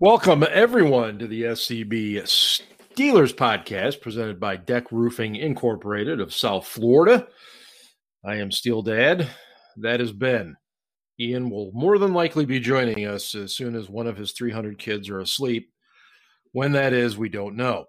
[0.00, 7.26] Welcome, everyone, to the SCB Steelers podcast presented by Deck Roofing Incorporated of South Florida.
[8.24, 9.28] I am Steel Dad.
[9.78, 10.56] That is Ben.
[11.18, 14.78] Ian will more than likely be joining us as soon as one of his 300
[14.78, 15.72] kids are asleep.
[16.52, 17.86] When that is, we don't know.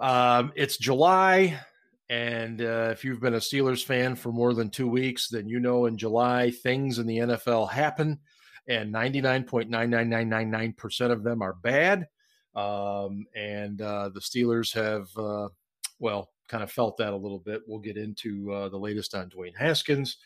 [0.00, 1.60] Um, it's July,
[2.08, 5.60] and uh, if you've been a Steelers fan for more than two weeks, then you
[5.60, 8.20] know in July things in the NFL happen
[8.68, 12.06] and 99.99999% of them are bad.
[12.54, 15.48] Um, and uh, the Steelers have, uh,
[15.98, 17.62] well, kind of felt that a little bit.
[17.66, 20.18] We'll get into uh, the latest on Dwayne Haskins.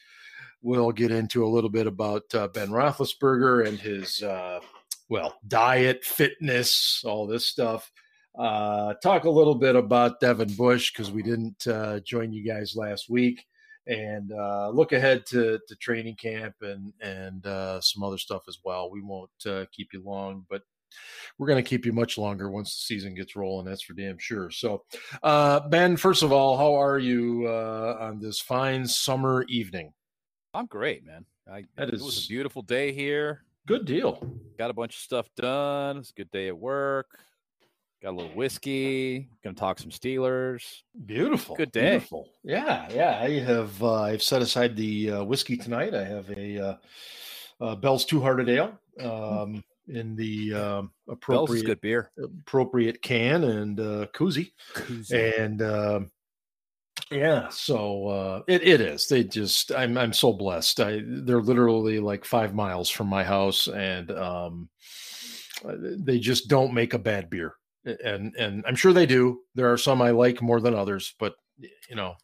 [0.63, 4.61] We'll get into a little bit about uh, Ben Roethlisberger and his, uh,
[5.09, 7.91] well, diet, fitness, all this stuff.
[8.37, 11.67] Uh, talk a little bit about Devin Bush because we didn't
[12.05, 13.47] join you guys last week
[13.87, 18.59] and uh, look ahead to, to training camp and and uh, some other stuff as
[18.65, 18.91] well.
[18.91, 20.63] We won't uh, keep you long, but
[21.39, 23.67] we're going to keep you much longer once the season gets rolling.
[23.67, 24.51] That's for damn sure.
[24.51, 24.85] So,
[25.23, 29.93] uh, Ben, first of all, how are you uh, on this fine summer evening?
[30.55, 31.25] I'm great, man.
[31.51, 33.43] I, that is, it was a beautiful day here.
[33.67, 34.27] Good deal.
[34.59, 35.99] Got a bunch of stuff done.
[35.99, 37.19] It's a good day at work.
[38.03, 39.29] Got a little whiskey.
[39.43, 40.83] Gonna talk some Steelers.
[41.07, 41.57] Beautiful.
[41.57, 41.93] Good day.
[41.93, 42.29] Beautiful.
[42.45, 43.19] Yeah, yeah.
[43.23, 45.95] I have uh, I've set aside the uh, whiskey tonight.
[45.95, 46.77] I have a uh,
[47.65, 53.81] uh Bell's Two Hearted Ale um, in the um, appropriate good beer, appropriate can and
[53.81, 54.53] uh, koozie.
[54.75, 55.41] koozie.
[55.41, 56.11] and um,
[57.11, 57.49] yeah.
[57.49, 59.09] So uh, it it is.
[59.09, 60.81] They just I'm I'm so blessed.
[60.81, 64.69] I they're literally like five miles from my house, and um,
[65.65, 67.55] they just don't make a bad beer
[67.87, 69.41] and and I'm sure they do.
[69.55, 72.15] There are some I like more than others, but you know,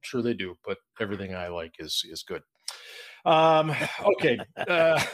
[0.00, 0.56] sure they do.
[0.64, 2.42] But everything I like is is good.
[3.24, 3.74] Um,
[4.16, 4.38] okay.
[4.56, 5.02] Uh,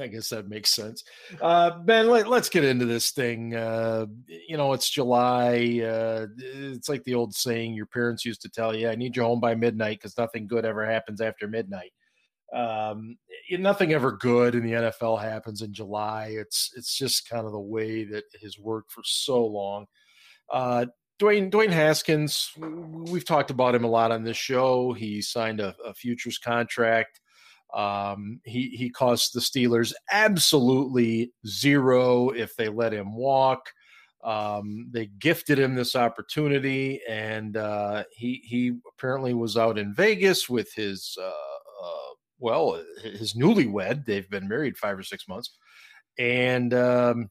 [0.00, 1.02] I guess that makes sense.
[1.40, 3.56] Uh, ben, let, us get into this thing.
[3.56, 5.80] Uh, you know, it's July.
[5.84, 9.22] Uh, it's like the old saying your parents used to tell you, I need you
[9.24, 11.92] home by midnight because nothing good ever happens after midnight.
[12.54, 13.18] Um,
[13.50, 16.28] nothing ever good in the NFL happens in July.
[16.30, 19.86] It's it's just kind of the way that has worked for so long.
[20.50, 20.86] Uh,
[21.18, 24.92] Dwayne Dwayne Haskins, we've talked about him a lot on this show.
[24.92, 27.20] He signed a, a futures contract.
[27.74, 33.70] Um, he he cost the Steelers absolutely zero if they let him walk.
[34.24, 40.48] Um, they gifted him this opportunity, and uh, he he apparently was out in Vegas
[40.48, 42.07] with his uh, uh,
[42.38, 44.04] well, his newlywed.
[44.04, 45.56] They've been married five or six months,
[46.18, 47.30] and um,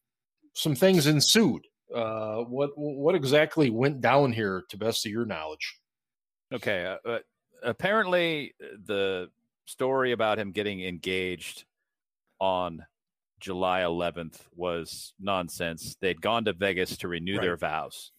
[0.53, 1.65] some things ensued.
[1.93, 5.77] Uh, what what exactly went down here, to best of your knowledge?
[6.53, 7.19] Okay, uh, uh
[7.63, 8.53] apparently
[8.85, 9.29] the
[9.65, 11.65] story about him getting engaged
[12.39, 12.85] on
[13.39, 15.97] July 11th was nonsense.
[16.01, 17.41] They'd gone to Vegas to renew right.
[17.41, 18.11] their vows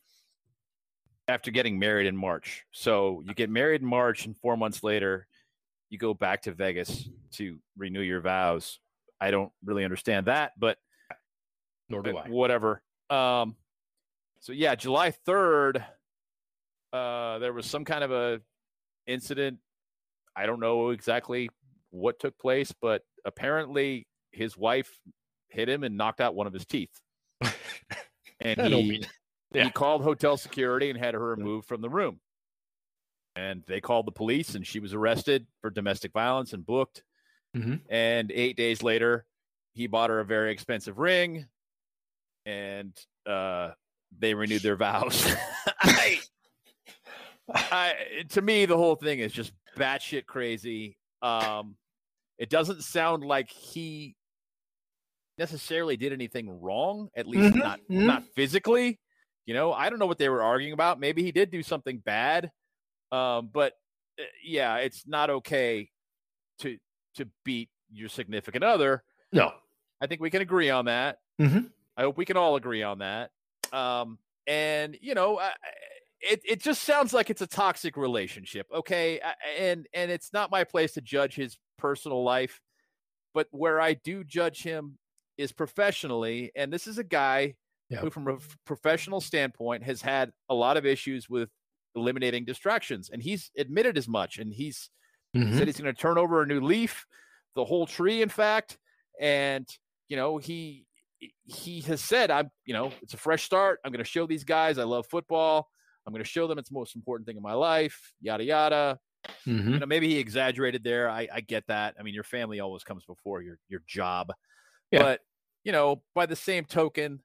[1.27, 2.65] after getting married in March.
[2.73, 5.27] So you get married in March, and four months later,
[5.91, 8.79] you go back to Vegas to renew your vows.
[9.21, 10.79] I don't really understand that, but
[11.89, 12.29] nor do I.
[12.29, 12.83] Whatever.
[13.11, 13.57] Um,
[14.41, 15.85] so yeah, July third,
[16.93, 18.41] uh, there was some kind of a
[19.07, 19.59] incident.
[20.37, 21.49] I don't know exactly
[21.91, 24.91] what took place, but apparently his wife
[25.49, 27.01] hit him and knocked out one of his teeth.
[28.41, 29.05] and he,
[29.53, 29.65] yeah.
[29.65, 32.21] he called hotel security and had her removed from the room
[33.39, 37.05] and they called the police and she was arrested for domestic violence and booked
[37.57, 37.77] mm-hmm.
[37.89, 39.25] and eight days later
[39.75, 41.47] he bought her a very expensive ring
[42.47, 42.93] and
[43.27, 43.71] uh,
[44.19, 45.25] they renewed their vows
[45.81, 46.19] I,
[47.49, 47.95] I,
[48.31, 51.77] to me the whole thing is just batshit crazy um,
[52.39, 54.17] it doesn't sound like he
[55.39, 57.59] necessarily did anything wrong at least mm-hmm.
[57.59, 58.07] not mm-hmm.
[58.07, 58.99] not physically
[59.47, 61.99] you know i don't know what they were arguing about maybe he did do something
[61.99, 62.51] bad
[63.13, 63.75] um, but
[64.19, 65.91] uh, yeah, it's not okay
[66.61, 66.79] to
[67.17, 69.03] to beat your significant other.
[69.33, 69.53] No,
[70.01, 71.19] I think we can agree on that.
[71.41, 71.67] Mm-hmm.
[71.97, 73.31] I hope we can all agree on that.
[73.73, 75.41] Um, and you know,
[76.21, 78.67] it it just sounds like it's a toxic relationship.
[78.75, 79.21] Okay,
[79.59, 82.61] and and it's not my place to judge his personal life,
[83.35, 84.99] but where I do judge him
[85.37, 87.55] is professionally, and this is a guy
[87.91, 87.99] yeah.
[87.99, 91.49] who, from a professional standpoint, has had a lot of issues with
[91.99, 93.11] eliminating distractions.
[93.11, 94.39] And he's admitted as much.
[94.39, 94.91] And he's
[95.37, 95.57] mm-hmm.
[95.57, 97.07] said he's going to turn over a new leaf,
[97.55, 98.79] the whole tree, in fact.
[99.21, 99.67] And,
[100.09, 100.87] you know, he
[101.45, 103.81] he has said, I'm, you know, it's a fresh start.
[103.85, 105.69] I'm going to show these guys I love football.
[106.07, 108.99] I'm going to show them it's the most important thing in my life, yada, yada.
[109.47, 109.73] Mm-hmm.
[109.75, 111.11] You know, maybe he exaggerated there.
[111.11, 111.97] I, I get that.
[111.99, 114.33] I mean, your family always comes before your, your job.
[114.91, 115.03] Yeah.
[115.03, 115.21] But
[115.65, 117.21] you know, by the same token,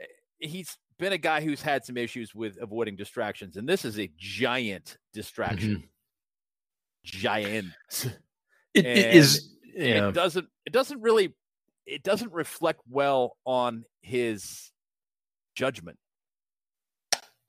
[0.00, 0.04] eh,
[0.38, 4.10] he's been a guy who's had some issues with avoiding distractions, and this is a
[4.16, 5.70] giant distraction.
[5.70, 5.86] Mm-hmm.
[7.04, 7.66] Giant.
[8.74, 9.54] It, it is.
[9.74, 10.08] Yeah.
[10.08, 10.48] It doesn't.
[10.64, 11.34] It doesn't really.
[11.86, 14.72] It doesn't reflect well on his
[15.54, 15.98] judgment,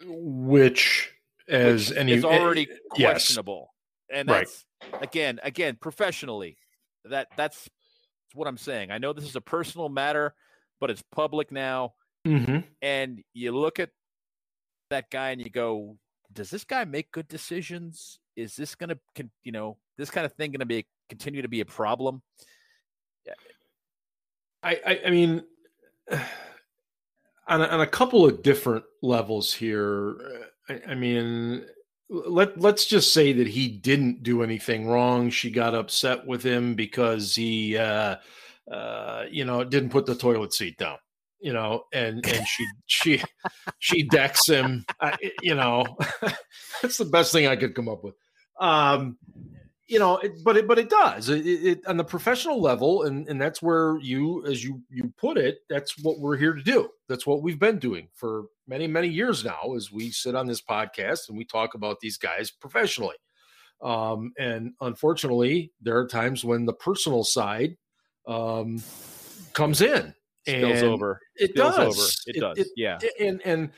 [0.05, 1.11] which
[1.47, 3.73] as which any is already questionable.
[4.09, 4.19] Yes.
[4.19, 5.03] And that's right.
[5.03, 6.57] again, again, professionally.
[7.05, 7.67] That that's
[8.33, 8.91] what I'm saying.
[8.91, 10.33] I know this is a personal matter,
[10.79, 11.93] but it's public now.
[12.27, 12.57] Mm-hmm.
[12.81, 13.89] And you look at
[14.89, 15.97] that guy and you go,
[16.33, 18.19] does this guy make good decisions?
[18.35, 21.47] Is this going to, you know, this kind of thing going to be continue to
[21.47, 22.21] be a problem?
[24.63, 25.43] I, I, I mean,
[26.11, 30.17] on a, on a couple of different levels here.
[30.69, 31.65] I, I mean,
[32.09, 35.29] let let's just say that he didn't do anything wrong.
[35.29, 38.17] She got upset with him because he, uh,
[38.71, 40.97] uh, you know, didn't put the toilet seat down.
[41.39, 43.23] You know, and and she she
[43.79, 44.85] she decks him.
[44.99, 45.85] I, you know,
[46.81, 48.15] that's the best thing I could come up with.
[48.59, 49.17] Um,
[49.87, 53.27] you know, it, but it but it does it, it, on the professional level, and
[53.29, 56.89] and that's where you, as you you put it, that's what we're here to do.
[57.07, 59.75] That's what we've been doing for many many years now.
[59.75, 63.15] As we sit on this podcast and we talk about these guys professionally,
[63.81, 67.77] um, and unfortunately, there are times when the personal side
[68.27, 68.83] um,
[69.53, 70.13] comes in.
[70.47, 71.19] Spills over.
[71.35, 71.97] It Spills does.
[71.97, 72.07] Over.
[72.27, 72.71] It, it does.
[72.75, 72.99] yeah.
[73.19, 73.71] And and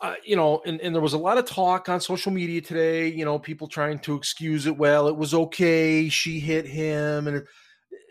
[0.00, 3.06] uh, you know, and, and there was a lot of talk on social media today,
[3.08, 4.76] you know, people trying to excuse it.
[4.76, 6.08] Well, it was okay.
[6.08, 7.26] She hit him.
[7.26, 7.44] And it,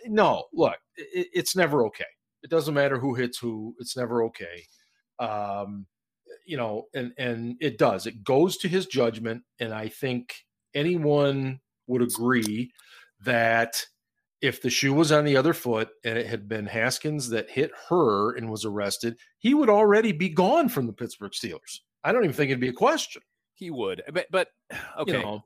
[0.05, 2.05] no, look, it, it's never okay.
[2.43, 3.75] It doesn't matter who hits who.
[3.79, 4.65] It's never okay.
[5.17, 5.87] Um,
[6.45, 9.43] you know, and, and it does, it goes to his judgment.
[9.59, 10.35] And I think
[10.75, 12.71] anyone would agree
[13.25, 13.83] that
[14.41, 17.71] if the shoe was on the other foot and it had been Haskins that hit
[17.89, 21.79] her and was arrested, he would already be gone from the Pittsburgh Steelers.
[22.03, 23.21] I don't even think it'd be a question.
[23.53, 24.47] He would, but but
[24.97, 25.17] okay.
[25.17, 25.43] You know,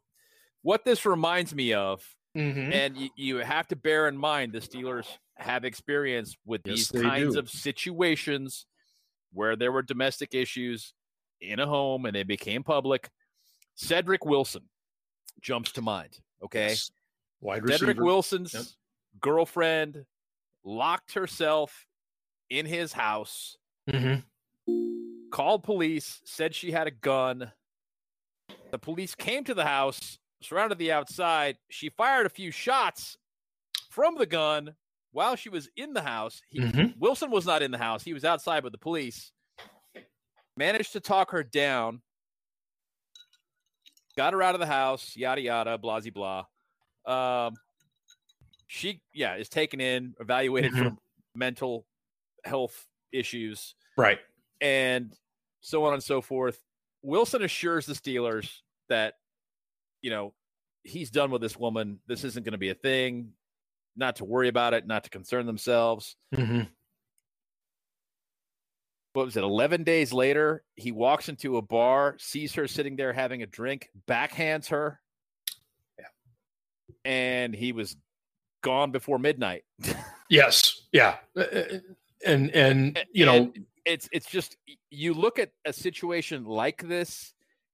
[0.62, 2.04] what this reminds me of,
[2.38, 2.72] mm-hmm.
[2.72, 7.02] and you, you, have to bear in mind the Steelers have experience with yes, these
[7.02, 7.40] kinds do.
[7.40, 8.68] of situations
[9.34, 10.94] where there were domestic issues
[11.42, 13.10] in a home and they became public.
[13.76, 14.62] Cedrick Wilson
[15.42, 16.20] jumps to mind.
[16.44, 16.70] Okay.
[16.70, 16.92] Yes.
[17.42, 18.64] Wide Cedrick Wilson's yep
[19.20, 20.06] girlfriend
[20.64, 21.86] locked herself
[22.50, 23.58] in his house,
[23.90, 24.20] mm-hmm.
[25.32, 27.52] called police, said she had a gun.
[28.72, 31.58] The police came to the house, surrounded the outside.
[31.70, 33.18] She fired a few shots
[33.90, 34.76] from the gun
[35.12, 36.42] while she was in the house.
[36.50, 37.00] He, mm-hmm.
[37.00, 39.32] Wilson was not in the house, he was outside with the police.
[40.56, 42.02] Managed to talk her down,
[44.16, 46.46] got her out of the house, yada yada, blah blah.
[47.06, 47.56] Um,
[48.74, 50.90] she yeah is taken in evaluated mm-hmm.
[50.90, 50.96] for
[51.36, 51.86] mental
[52.44, 53.76] health issues.
[53.96, 54.18] Right.
[54.62, 55.16] And
[55.62, 56.60] so on and so forth.
[57.04, 58.50] Wilson assures the steelers
[58.90, 59.14] that
[60.02, 60.34] you know
[60.84, 62.00] he's done with this woman.
[62.08, 63.34] This isn't going to be a thing.
[63.96, 66.16] Not to worry about it not to concern themselves.
[66.34, 66.62] Mm-hmm.
[69.14, 69.44] what was it?
[69.44, 73.90] 11 days later he walks into a bar sees her sitting there having a drink
[74.08, 75.00] backhands her.
[76.00, 76.06] Yeah.
[77.06, 77.96] and he was
[78.64, 79.64] gone before midnight.
[80.30, 80.82] yes.
[80.92, 81.18] Yeah.
[82.26, 84.58] And and you know and it's it's just
[84.90, 87.34] you look at a situation like this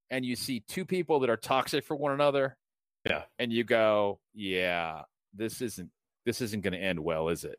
[0.10, 2.58] and you see two people that are toxic for one another.
[3.06, 3.24] Yeah.
[3.38, 5.04] And you go, yeah,
[5.34, 5.90] this isn't
[6.26, 7.58] this isn't going to end well, is it?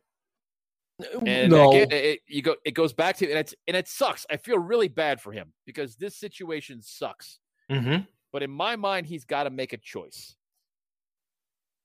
[1.25, 1.71] And no.
[1.71, 4.25] again, it, you go it goes back to and it's and it sucks.
[4.29, 7.39] I feel really bad for him because this situation sucks.
[7.71, 8.03] Mm-hmm.
[8.31, 10.35] But in my mind, he's got to make a choice.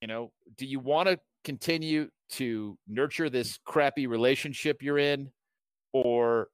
[0.00, 5.30] You know, do you want to continue to nurture this crappy relationship you're in,
[5.92, 6.48] or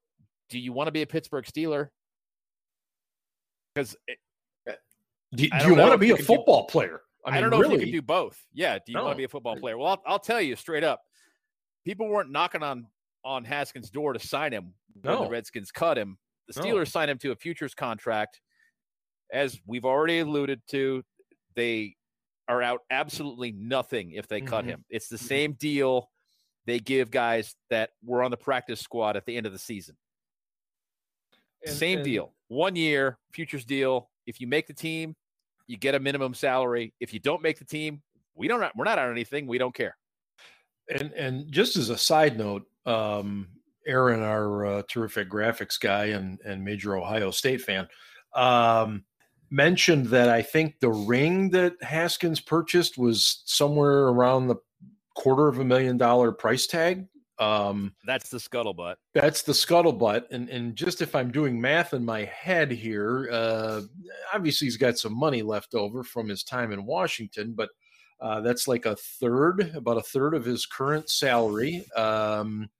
[0.51, 1.89] do you want to be a Pittsburgh Steeler?
[3.75, 3.97] Because
[4.69, 4.73] uh,
[5.35, 7.01] do, do you want to be a football do, player?
[7.25, 7.77] I, mean, I don't know really?
[7.77, 8.39] if you can do both.
[8.53, 9.05] Yeah, do you no.
[9.05, 9.79] want to be a football player?
[9.79, 11.01] Well, I'll, I'll, tell you straight up,
[11.87, 12.87] people weren't knocking on
[13.25, 15.25] on Haskins' door to sign him when no.
[15.25, 16.19] the Redskins cut him.
[16.49, 16.85] The Steelers no.
[16.85, 18.41] signed him to a futures contract.
[19.33, 21.03] As we've already alluded to,
[21.57, 21.97] they
[22.49, 24.49] are out absolutely nothing if they mm-hmm.
[24.49, 24.85] cut him.
[24.91, 25.27] It's the mm-hmm.
[25.27, 26.09] same deal
[26.67, 29.97] they give guys that were on the practice squad at the end of the season.
[31.65, 32.33] And, same and, deal.
[32.49, 34.11] One year, futures deal.
[34.27, 35.17] If you make the team,
[35.67, 36.95] you get a minimum salary.
[37.01, 38.03] If you don't make the team,
[38.35, 39.47] we don't we're not on anything.
[39.47, 39.97] We don't care.
[40.89, 43.49] And and just as a side note, um,
[43.87, 47.89] Aaron, our uh, terrific graphics guy and and major Ohio State fan,
[48.35, 49.05] um,
[49.53, 54.57] mentioned that I think the ring that Haskins purchased was somewhere around the
[55.15, 57.07] quarter of a million dollar price tag.
[57.39, 58.97] Um, that's the scuttlebutt.
[59.15, 60.25] That's the scuttlebutt.
[60.31, 63.83] And and just if I'm doing math in my head here, uh,
[64.33, 67.69] obviously he's got some money left over from his time in Washington, but
[68.21, 71.85] uh, that's like a third, about a third of his current salary.
[71.97, 72.71] Um,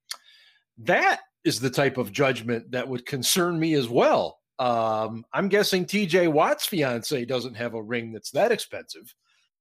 [0.79, 4.39] that is the type of judgment that would concern me as well.
[4.63, 9.13] Um, I'm guessing TJ Watt's fiance doesn't have a ring that's that expensive.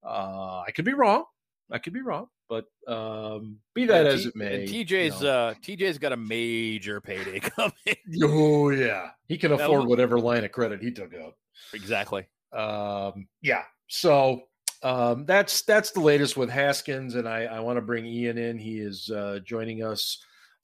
[0.05, 1.23] Uh, I could be wrong.
[1.71, 4.67] I could be wrong, but um, be that yeah, as it may.
[4.67, 5.33] TJ's you know.
[5.33, 7.73] uh, TJ's got a major payday coming.
[8.21, 11.33] oh yeah, he can afford whatever line of credit he took out.
[11.73, 12.27] Exactly.
[12.53, 13.63] Um, yeah.
[13.87, 14.43] So
[14.83, 18.59] um, that's that's the latest with Haskins, and I, I want to bring Ian in.
[18.59, 20.19] He is uh, joining us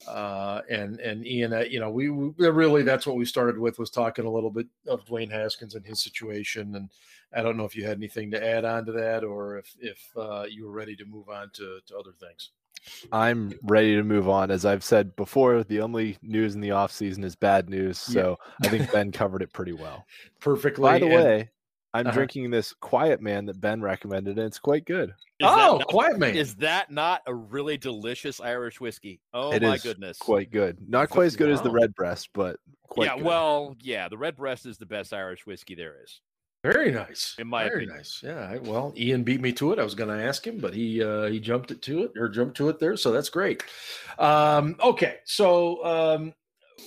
[0.06, 3.78] uh, and and Ian, uh, you know, we, we, really that's what we started with
[3.78, 6.90] was talking a little bit of Dwayne Haskins and his situation, and
[7.34, 10.00] I don't know if you had anything to add on to that, or if if
[10.16, 12.50] uh, you were ready to move on to to other things.
[13.12, 14.50] I'm ready to move on.
[14.50, 17.98] As I've said before, the only news in the off season is bad news.
[17.98, 18.68] So yeah.
[18.68, 20.06] I think Ben covered it pretty well.
[20.40, 20.82] Perfectly.
[20.82, 21.50] By the and, way,
[21.94, 22.14] I'm uh-huh.
[22.14, 25.10] drinking this Quiet Man that Ben recommended, and it's quite good.
[25.10, 26.36] Is oh, not, Quiet Man!
[26.36, 29.20] Is that not a really delicious Irish whiskey?
[29.32, 30.78] Oh it my goodness, quite good.
[30.86, 31.54] Not quite as good wow.
[31.54, 32.56] as the Redbreast, but
[32.96, 33.16] yeah.
[33.16, 33.24] Good.
[33.24, 36.20] Well, yeah, the Redbreast is the best Irish whiskey there is.
[36.64, 37.36] Very nice.
[37.38, 37.96] In my Very opinion.
[37.96, 38.20] nice.
[38.22, 38.56] Yeah.
[38.56, 39.78] Well, Ian beat me to it.
[39.78, 42.28] I was going to ask him, but he uh, he jumped it to it or
[42.28, 42.96] jumped to it there.
[42.96, 43.62] So that's great.
[44.18, 45.18] Um, okay.
[45.24, 46.34] So um,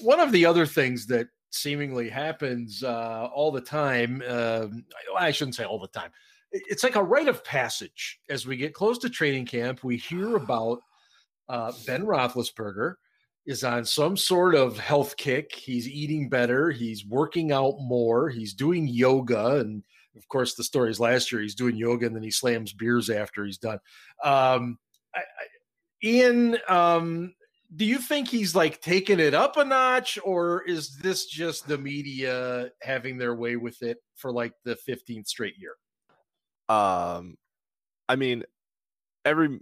[0.01, 4.23] one of the other things that seemingly happens uh, all the time.
[4.27, 4.67] Uh,
[5.17, 6.11] I shouldn't say all the time.
[6.51, 9.83] It's like a rite of passage as we get close to training camp.
[9.83, 10.79] We hear about
[11.47, 12.95] uh, Ben Roethlisberger
[13.45, 15.53] is on some sort of health kick.
[15.53, 16.71] He's eating better.
[16.71, 18.29] He's working out more.
[18.29, 19.83] He's doing yoga, and
[20.15, 23.45] of course, the stories last year he's doing yoga and then he slams beers after
[23.45, 23.79] he's done.
[24.23, 24.77] Um,
[25.15, 27.33] I, I, Ian, um,
[27.75, 31.77] do you think he's like taking it up a notch or is this just the
[31.77, 35.75] media having their way with it for like the 15th straight year?
[36.69, 37.37] Um
[38.09, 38.43] i mean
[39.25, 39.59] every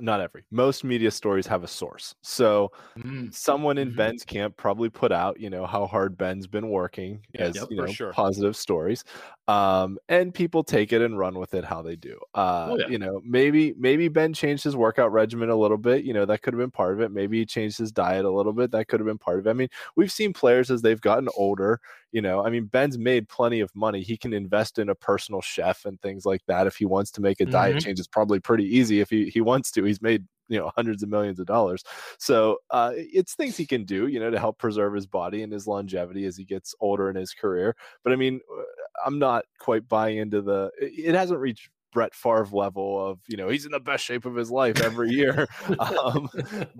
[0.00, 3.32] not every most media stories have a source so mm.
[3.32, 3.96] someone in mm-hmm.
[3.96, 7.76] ben's camp probably put out you know how hard ben's been working as yep, you
[7.76, 8.12] know sure.
[8.12, 9.04] positive stories
[9.48, 12.86] um and people take it and run with it how they do uh oh, yeah.
[12.88, 16.42] you know maybe maybe ben changed his workout regimen a little bit you know that
[16.42, 18.88] could have been part of it maybe he changed his diet a little bit that
[18.88, 21.80] could have been part of it i mean we've seen players as they've gotten older
[22.12, 24.02] you know i mean ben's made plenty of money.
[24.02, 27.20] He can invest in a personal chef and things like that if he wants to
[27.20, 27.52] make a mm-hmm.
[27.52, 27.98] diet change.
[27.98, 29.84] It's probably pretty easy if he, he wants to.
[29.84, 31.82] He's made you know hundreds of millions of dollars.
[32.18, 35.52] So uh, it's things he can do you know to help preserve his body and
[35.52, 37.76] his longevity as he gets older in his career.
[38.04, 38.62] But i mean uh,
[39.06, 43.48] i'm not quite buying into the it hasn't reached Brett Favre level of you know
[43.48, 45.46] he's in the best shape of his life every year,
[45.78, 46.28] um,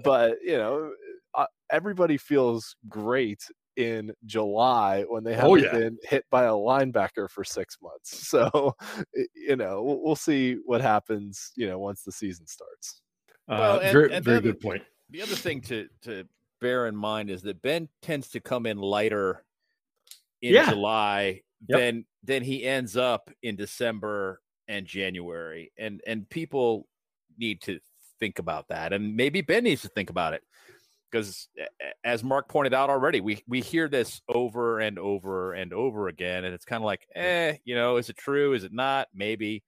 [0.03, 0.91] but you know
[1.35, 5.73] uh, everybody feels great in July when they haven't oh, yeah.
[5.73, 8.29] been hit by a linebacker for six months.
[8.33, 8.75] So,
[9.35, 13.03] you know, we'll, we'll, see what happens, you know, once the season starts.
[13.47, 14.83] Uh, well, and, very, and very other, good point.
[15.11, 16.25] The other thing to, to
[16.61, 19.45] bear in mind is that Ben tends to come in lighter
[20.41, 20.71] in yeah.
[20.71, 21.79] July yep.
[21.79, 25.73] than, than he ends up in December and January.
[25.77, 26.89] And, and people
[27.37, 27.81] need to
[28.19, 28.95] think about that.
[28.95, 30.43] And maybe Ben needs to think about it
[31.13, 31.49] because
[32.03, 36.45] as Mark pointed out already, we we hear this over and over and over again,
[36.45, 38.55] and it's kind of like, eh, you know, is it true?
[38.55, 39.09] Is it not?
[39.15, 39.63] Maybe.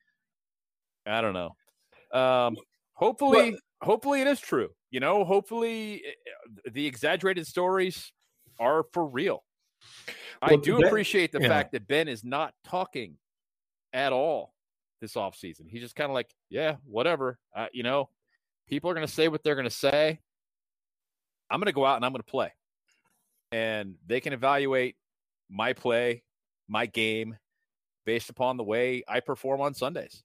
[1.06, 2.18] I don't know.
[2.18, 2.56] Um,
[2.94, 4.70] hopefully, well, hopefully it is true.
[4.90, 8.12] You know, hopefully eh, the exaggerated stories
[8.58, 9.44] are for real.
[10.40, 11.48] I do ben, appreciate the yeah.
[11.48, 13.16] fact that Ben is not talking
[13.92, 14.54] at all
[15.00, 15.68] this offseason.
[15.68, 17.38] He's just kind of like, yeah, whatever.
[17.54, 18.08] Uh, you know,
[18.68, 20.20] people are going to say what they're going to say.
[21.54, 22.52] I'm going to go out and I'm going to play.
[23.52, 24.96] And they can evaluate
[25.48, 26.24] my play,
[26.66, 27.36] my game
[28.04, 30.23] based upon the way I perform on Sundays.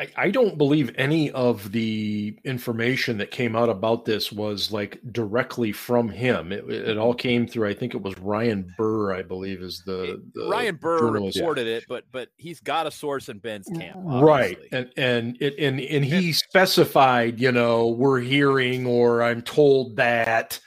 [0.00, 4.98] I, I don't believe any of the information that came out about this was like
[5.12, 6.52] directly from him.
[6.52, 7.68] It, it all came through.
[7.68, 11.36] I think it was Ryan Burr, I believe, is the, the Ryan Burr journalist.
[11.36, 14.22] reported it, but but he's got a source in Ben's camp, obviously.
[14.22, 14.58] right?
[14.72, 20.58] And and it and and he specified, you know, we're hearing or I'm told that.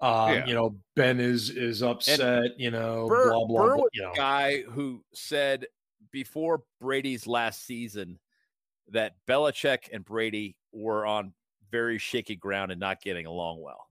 [0.00, 0.46] Um, yeah.
[0.46, 3.66] you know, Ben is is upset, and you know, Burr, blah blah.
[3.66, 4.12] Burr blah you know.
[4.14, 5.66] guy who said
[6.10, 8.18] before Brady's last season
[8.92, 11.32] that Belichick and Brady were on
[11.70, 13.86] very shaky ground and not getting along well.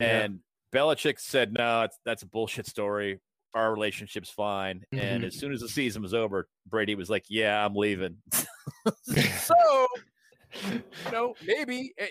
[0.00, 0.22] Yeah.
[0.22, 0.40] And
[0.72, 3.20] Belichick said, "No, that's a bullshit story.
[3.54, 5.04] Our relationship's fine." Mm-hmm.
[5.04, 8.16] And as soon as the season was over, Brady was like, "Yeah, I'm leaving."
[9.02, 9.86] so,
[10.68, 10.82] you
[11.12, 12.06] know, maybe, eh,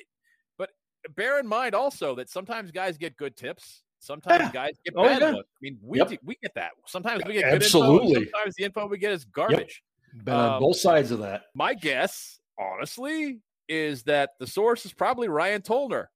[0.58, 0.70] but
[1.16, 3.84] bear in mind also that sometimes guys get good tips.
[4.00, 4.52] Sometimes yeah.
[4.52, 5.32] guys get oh, bad yeah.
[5.32, 5.46] ones.
[5.46, 6.10] I mean, we yep.
[6.10, 6.72] do, we get that.
[6.88, 8.16] Sometimes we get absolutely.
[8.16, 9.82] Info, sometimes the info we get is garbage.
[10.14, 11.44] Been um, on both sides of that.
[11.56, 16.08] My guess, honestly, is that the source is probably Ryan Tollner.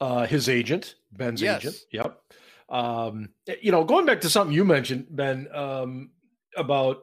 [0.00, 1.60] Uh, his agent, Ben's yes.
[1.60, 1.76] agent.
[1.92, 2.18] Yep.
[2.68, 3.28] Um,
[3.60, 6.10] you know, going back to something you mentioned, Ben, um,
[6.56, 7.02] about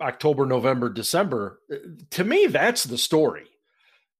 [0.00, 1.60] October, November, December.
[1.70, 1.76] Uh,
[2.10, 3.46] to me, that's the story.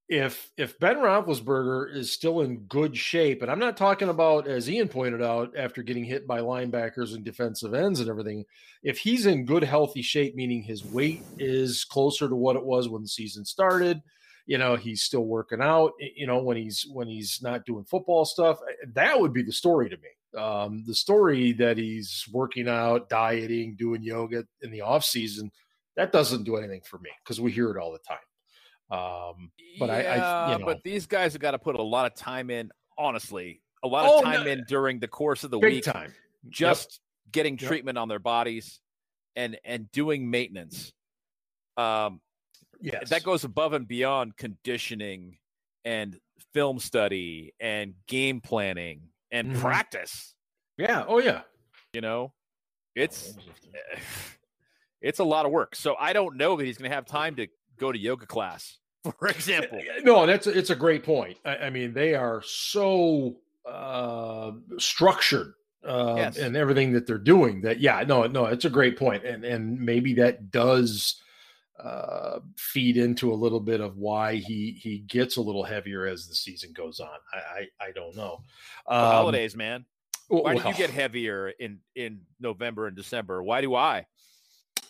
[0.08, 4.68] If if Ben Roethlisberger is still in good shape, and I'm not talking about as
[4.68, 8.44] Ian pointed out after getting hit by linebackers and defensive ends and everything,
[8.82, 12.88] if he's in good healthy shape, meaning his weight is closer to what it was
[12.88, 14.02] when the season started,
[14.46, 18.24] you know he's still working out you know when he's when he's not doing football
[18.24, 20.40] stuff eh, that would be the story to me.
[20.40, 25.50] Um, the story that he's working out dieting doing yoga in the off season
[25.96, 28.18] that doesn't do anything for me because we hear it all the time
[28.92, 31.82] um, but yeah, I, I you know, but these guys have got to put a
[31.82, 35.44] lot of time in honestly a lot of oh, time no, in during the course
[35.44, 36.12] of the week time
[36.50, 37.32] just yep.
[37.32, 37.68] getting yep.
[37.68, 38.80] treatment on their bodies
[39.34, 40.92] and and doing maintenance
[41.76, 42.20] um
[42.82, 43.10] Yes.
[43.10, 45.38] That goes above and beyond conditioning
[45.84, 46.18] and
[46.52, 49.60] film study and game planning and mm-hmm.
[49.60, 50.34] practice.
[50.76, 51.04] Yeah.
[51.06, 51.42] Oh yeah.
[51.92, 52.32] You know,
[52.96, 53.34] it's
[55.00, 55.76] it's a lot of work.
[55.76, 57.46] So I don't know that he's going to have time to
[57.78, 58.78] go to yoga class,
[59.18, 59.80] for example.
[60.02, 61.38] No, that's it's a great point.
[61.44, 63.36] I, I mean, they are so
[63.68, 65.54] uh, structured
[65.84, 66.36] uh, yes.
[66.38, 67.62] and everything that they're doing.
[67.62, 71.20] That yeah, no, no, it's a great point, and and maybe that does
[71.82, 76.28] uh, feed into a little bit of why he he gets a little heavier as
[76.28, 77.08] the season goes on.
[77.32, 78.44] I I, I don't know.
[78.86, 79.84] Um, holidays, man.
[80.28, 83.42] Why well, do you get heavier in in November and December?
[83.42, 84.06] Why do I?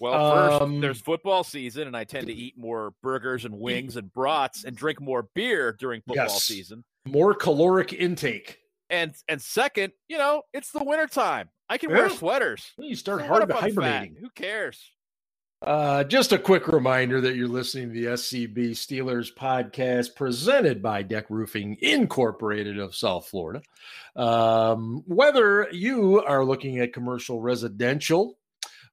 [0.01, 3.97] Well, first um, there's football season, and I tend to eat more burgers and wings
[3.97, 6.85] and brats and drink more beer during football yes, season.
[7.07, 8.59] More caloric intake.
[8.91, 11.49] And and second, you know, it's the wintertime.
[11.69, 11.97] I can yeah.
[11.97, 12.73] wear sweaters.
[12.79, 14.15] You start so hard hibernating.
[14.15, 14.21] Fat.
[14.21, 14.91] Who cares?
[15.63, 21.03] Uh, just a quick reminder that you're listening to the SCB Steelers podcast presented by
[21.03, 23.63] Deck Roofing Incorporated of South Florida.
[24.17, 28.39] Um, whether you are looking at commercial, residential,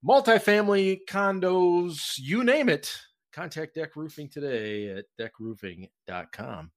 [0.08, 2.94] multifamily, condos, you name it,
[3.34, 6.72] contact Deck Roofing today at deckroofing.com.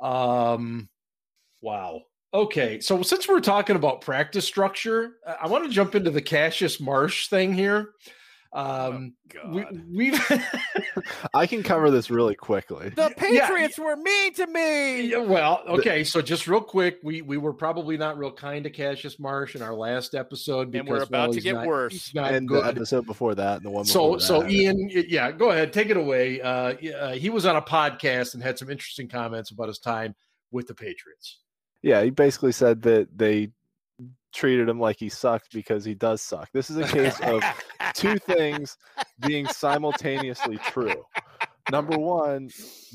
[0.00, 0.88] Um,
[1.60, 2.02] wow.
[2.32, 6.80] Okay, so since we're talking about practice structure, I want to jump into the Cassius
[6.80, 7.90] Marsh thing here.
[8.56, 9.14] Oh, um,
[9.44, 10.62] oh, we, have
[11.34, 12.90] I can cover this really quickly.
[12.90, 13.84] The Patriots yeah.
[13.84, 15.08] were mean to me.
[15.08, 18.70] Yeah, well, okay, so just real quick, we we were probably not real kind to
[18.70, 22.12] Cassius Marsh in our last episode, because, and we're about well, to get not, worse.
[22.14, 22.62] and good.
[22.62, 23.84] the episode before that, and the one.
[23.84, 24.50] So, so that.
[24.50, 26.40] Ian, yeah, go ahead, take it away.
[26.40, 30.14] Uh, uh, he was on a podcast and had some interesting comments about his time
[30.52, 31.40] with the Patriots.
[31.82, 33.50] Yeah, he basically said that they
[34.34, 36.50] treated him like he sucked because he does suck.
[36.52, 37.42] This is a case of
[37.94, 38.76] two things
[39.26, 41.04] being simultaneously true.
[41.70, 42.50] Number one,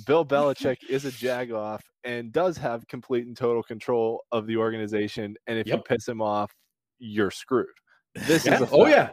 [0.06, 5.36] Bill Belichick is a jagoff and does have complete and total control of the organization.
[5.48, 5.78] And if yep.
[5.78, 6.54] you piss him off,
[7.00, 7.68] you're screwed.
[8.14, 8.56] This yeah.
[8.56, 9.10] is a oh yeah.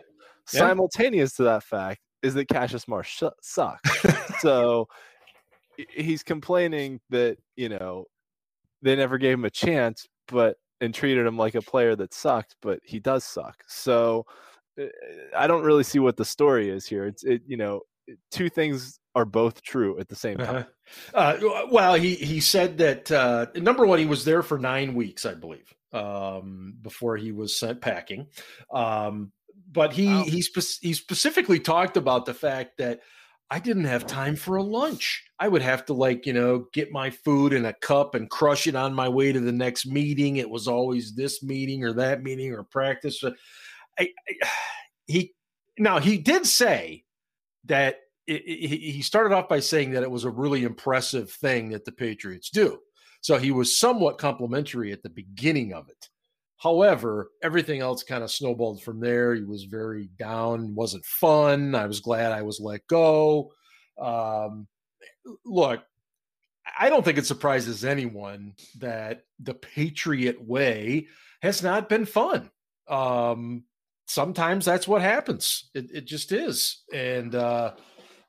[0.47, 4.05] Simultaneous to that fact is that Cassius Marsh sucks.
[4.41, 4.89] so
[5.91, 8.05] he's complaining that you know
[8.83, 12.57] they never gave him a chance, but and treated him like a player that sucked,
[12.62, 13.65] but he does suck.
[13.67, 14.27] So
[14.79, 14.89] eh,
[15.37, 17.07] I don't really see what the story is here.
[17.07, 17.83] It's it, you know,
[18.31, 20.57] two things are both true at the same time.
[20.57, 20.67] Uh-huh.
[21.15, 25.27] Uh, well, he he said that uh, number one, he was there for nine weeks,
[25.27, 28.27] I believe, um, before he was sent packing.
[28.71, 29.33] Um,
[29.73, 30.25] but he wow.
[30.25, 33.01] he, spe- he specifically talked about the fact that
[33.51, 35.23] I didn't have time for a lunch.
[35.39, 38.67] I would have to like, you know, get my food in a cup and crush
[38.67, 40.37] it on my way to the next meeting.
[40.37, 43.23] It was always this meeting or that meeting or practice.
[43.23, 43.33] I,
[43.99, 44.11] I,
[45.07, 45.35] he
[45.79, 47.05] now he did say
[47.67, 51.71] that it, it, he started off by saying that it was a really impressive thing
[51.71, 52.81] that the Patriots do.
[53.21, 56.09] So he was somewhat complimentary at the beginning of it.
[56.59, 59.35] However, everything else kind of snowballed from there.
[59.35, 61.75] He was very down, wasn't fun.
[61.75, 63.53] I was glad I was let go.
[63.99, 64.66] Um,
[65.45, 65.83] look,
[66.79, 71.07] I don't think it surprises anyone that the Patriot way
[71.42, 72.51] has not been fun.
[72.88, 73.64] Um,
[74.07, 75.71] sometimes that's what happens.
[75.75, 76.83] It, it just is.
[76.92, 77.73] And, uh,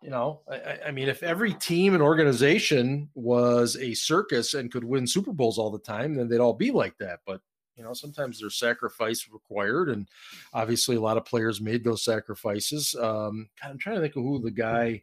[0.01, 4.83] you know, I, I, mean, if every team and organization was a circus and could
[4.83, 7.19] win Super Bowls all the time, then they'd all be like that.
[7.25, 7.41] But
[7.77, 10.07] you know sometimes there's sacrifice required and
[10.53, 14.23] obviously a lot of players made those sacrifices um God, i'm trying to think of
[14.23, 15.01] who the guy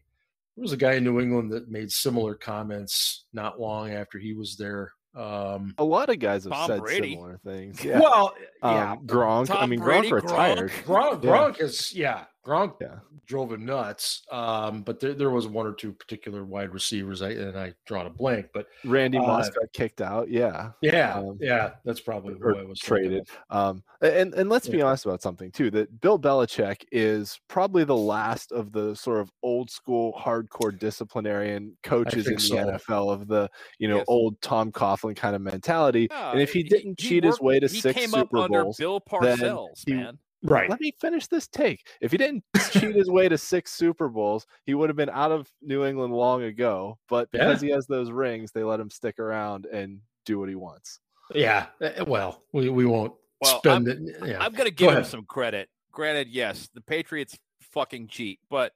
[0.56, 4.34] there was a guy in New England that made similar comments not long after he
[4.34, 4.92] was there.
[5.12, 7.14] Um, a lot of guys have Tom said Brady.
[7.14, 7.84] similar things.
[7.84, 7.98] Yeah.
[7.98, 9.50] Well, yeah, Um, Gronk.
[9.50, 10.70] I mean, Brady, Gronk retired.
[10.86, 11.30] Gronk, Yeah.
[11.30, 12.96] Gronk is yeah, Gronk Yeah.
[13.26, 14.22] drove him nuts.
[14.30, 18.06] Um, but there, there was one or two particular wide receivers, I, and I drawn
[18.06, 18.48] a blank.
[18.52, 20.28] But Randy Uh, Moss got kicked out.
[20.28, 20.72] Yeah.
[20.82, 23.28] yeah, Um, yeah, that's probably or who I was traded.
[23.50, 25.70] Um, and and let's be honest about something too.
[25.70, 31.76] That Bill Belichick is probably the last of the sort of old school hardcore disciplinarian
[31.82, 32.94] coaches in think the so.
[32.94, 34.04] NFL of the you know Yes.
[34.08, 36.08] old Tom Coughlin kind of mentality.
[36.10, 38.44] Yeah, and if he didn't cheat his worked- way to he six came Super up
[38.44, 40.18] under Bowls, Bill then Parcells, he- man.
[40.44, 40.68] Right.
[40.68, 41.86] let me finish this take.
[42.00, 45.32] If he didn't cheat his way to six Super Bowls, he would have been out
[45.32, 46.98] of New England long ago.
[47.08, 47.46] But Yeah.
[47.46, 51.00] because he has those rings, they let him stick around and do what he wants.
[51.34, 51.66] Yeah.
[51.80, 53.98] eh, Well, we, we won't Well, spend it.
[54.24, 54.38] Yeah.
[54.44, 55.06] I'm going to Go give him ahead.
[55.10, 55.68] some credit.
[55.92, 58.72] Granted, yes, the Patriots fucking cheat, but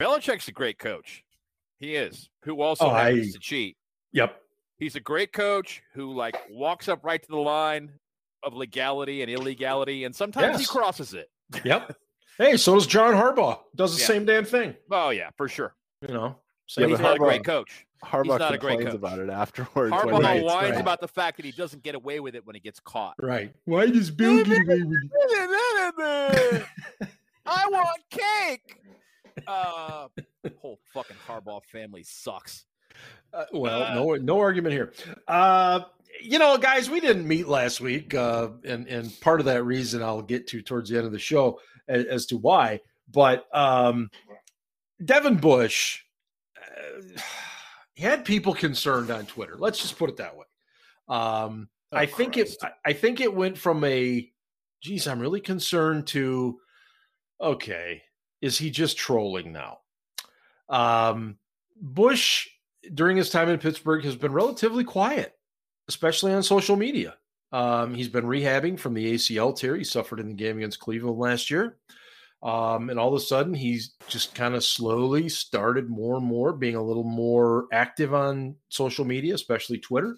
[0.00, 1.24] Belichick's a great coach.
[1.78, 3.76] He is, who also Oh, happens I- to cheat.
[4.12, 4.40] yep.
[4.78, 7.92] He's a great coach who like walks up right to the line
[8.42, 11.30] of legality and illegality, and sometimes he crosses it.
[11.64, 11.96] Yep.
[12.38, 13.58] hey, so does John Harbaugh.
[13.74, 14.06] Does the Yeah.
[14.06, 14.76] same damn thing.
[14.90, 15.74] Oh yeah, for sure.
[16.06, 16.36] You know.
[16.76, 17.86] Yeah, he's but not a great coach.
[18.04, 18.94] Harbaugh not a great complains coach.
[19.12, 19.90] about it afterwards.
[19.90, 20.80] when Harbaugh he Right, gets whines right.
[20.80, 23.14] about the fact that he doesn't get away with it when he gets caught.
[23.20, 23.52] Right.
[23.64, 25.02] Why does Bill get away with
[25.98, 26.66] it?
[27.46, 28.76] I want cake.
[29.46, 30.08] Uh,
[30.60, 32.66] whole fucking Harbaugh family sucks.
[33.32, 34.92] Uh, well, no, no argument here.
[35.26, 35.80] Uh,
[36.22, 40.02] you know, guys, we didn't meet last week, uh, and and part of that reason
[40.02, 42.80] I'll get to towards the end of the show as, as to why.
[43.10, 44.10] But um,
[45.04, 46.00] Devin Bush,
[46.58, 47.20] uh,
[47.96, 49.56] had people concerned on Twitter.
[49.58, 50.46] Let's just put it that way.
[51.08, 52.42] Um, Oh, I think it.
[52.60, 52.64] Christ.
[52.84, 54.30] I- I think it went from a,
[54.80, 56.60] geez, I'm really concerned to,
[57.40, 58.02] okay,
[58.40, 59.78] is he just trolling now?
[60.68, 61.38] Um,
[61.74, 62.46] Bush
[62.94, 65.36] during his time in Pittsburgh has been relatively quiet,
[65.90, 67.16] especially on social media.
[67.52, 71.18] Um, he's been rehabbing from the ACL tear he suffered in the game against Cleveland
[71.18, 71.78] last year.
[72.44, 76.52] Um, and all of a sudden, he's just kind of slowly started more and more
[76.52, 80.16] being a little more active on social media, especially Twitter.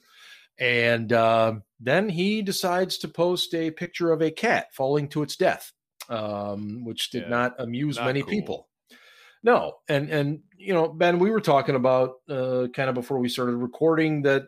[0.58, 5.36] And uh, then he decides to post a picture of a cat falling to its
[5.36, 5.72] death,
[6.10, 8.30] um, which did Yeah, not amuse not many cool.
[8.30, 8.68] people.
[9.42, 13.28] No, and and you know, Ben, we were talking about uh, kind of before we
[13.28, 14.44] started recording that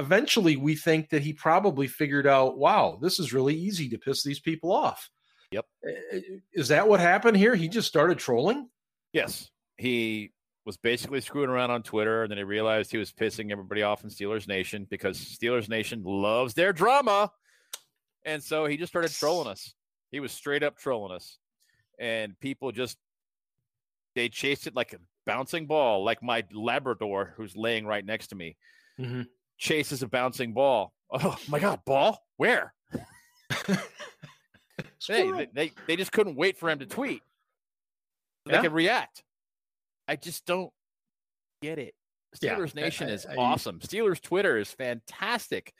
[0.00, 4.22] eventually we think that he probably figured out, wow, this is really easy to piss
[4.24, 5.08] these people off.
[5.52, 5.66] Yep.
[5.86, 6.18] Uh,
[6.52, 7.54] Is that what happened here?
[7.54, 8.68] He just started trolling.
[9.12, 10.32] Yes, he
[10.64, 14.04] was basically screwing around on Twitter, and then he realized he was pissing everybody off
[14.04, 17.30] in Steelers Nation because Steelers Nation loves their drama,
[18.24, 19.74] and so he just started trolling us.
[20.12, 21.38] He was straight up trolling us,
[21.98, 22.96] and people just
[24.14, 28.34] they chased it like a bouncing ball, like my Labrador who's laying right next to
[28.34, 28.56] me
[28.98, 29.26] Mhm.
[29.60, 30.92] Chases a bouncing ball.
[31.12, 32.24] Oh my god, ball?
[32.36, 32.72] Where?
[33.48, 33.80] Hey,
[35.08, 37.22] they, they they just couldn't wait for him to tweet.
[38.46, 38.58] So Yeah.
[38.58, 39.22] They could react.
[40.06, 40.70] I just don't
[41.62, 41.94] get it.
[42.40, 43.80] Yeah, Steelers I- Nation I- is I- awesome.
[43.80, 45.72] Steelers Twitter is fantastic.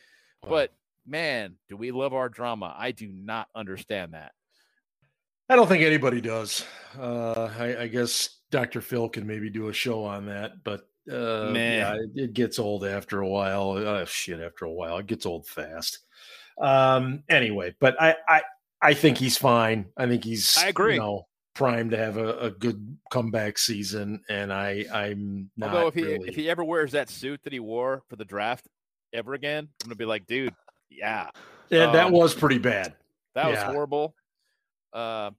[0.43, 0.51] Wow.
[0.51, 0.73] But
[1.07, 2.75] man, do we love our drama?
[2.77, 4.33] I do not understand that.
[5.49, 6.65] I don't think anybody does.
[6.99, 8.81] Uh, I, I guess Dr.
[8.81, 11.77] Phil can maybe do a show on that, but uh, Meh.
[11.79, 13.73] yeah, it, gets old after a while.
[13.73, 16.01] Uh, shit, after a while, it gets old fast.
[16.61, 18.43] Um, anyway, but I, I,
[18.83, 19.87] I think he's fine.
[19.97, 20.95] I think he's, I agree.
[20.95, 25.89] You know, primed to have a, a good comeback season, and I, I'm not Although
[25.89, 26.29] if he really.
[26.29, 28.67] if he ever wears that suit that he wore for the draft
[29.13, 30.55] ever again, I'm gonna be like, dude,
[30.91, 31.31] yeah,
[31.71, 32.95] yeah, that um, was pretty bad.
[33.35, 34.15] that was horrible.
[34.93, 35.31] Uh,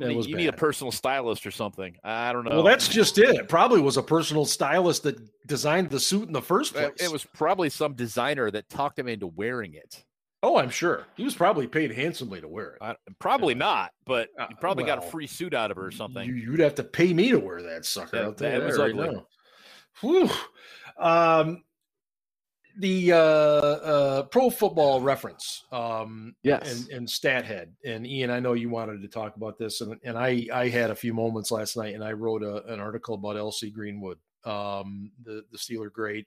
[0.00, 1.96] somebody, was you need a personal stylist or something.
[2.04, 2.50] I don't know.
[2.56, 3.34] Well, that's just it.
[3.36, 6.92] It probably was a personal stylist that designed the suit in the first place.
[6.98, 10.04] It it was probably some designer that talked him into wearing it.
[10.42, 12.78] Oh, I'm sure he was probably paid handsomely to wear it.
[12.82, 13.58] I, probably Yeah.
[13.58, 16.28] not, but Uh, you probably got a free suit out of it or something.
[16.28, 18.10] You, would have to pay me to wear that sucker.
[18.12, 19.24] That- I'll tell you that was that right ugly.
[20.02, 20.30] Whew.
[20.98, 21.64] Um,
[22.78, 26.82] the uh, uh, Pro Football Reference, um, Yes.
[26.82, 30.18] and, and Stathead, and Ian, I know you wanted to talk about this, and and
[30.18, 33.36] I I had a few moments last night, and I wrote a, an article about
[33.36, 36.26] LC Greenwood, um, the the Steeler great,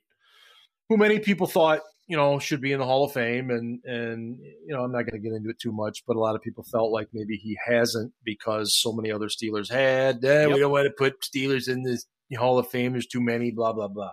[0.88, 4.38] who many people thought you know should be in the Hall of Fame, and and
[4.40, 6.42] you know I'm not going to get into it too much, but a lot of
[6.42, 10.24] people felt like maybe he hasn't because so many other Steelers had.
[10.24, 12.92] Eh, We don't want to put Steelers in this Hall of Fame.
[12.92, 13.52] There's too many.
[13.52, 14.12] Blah blah blah.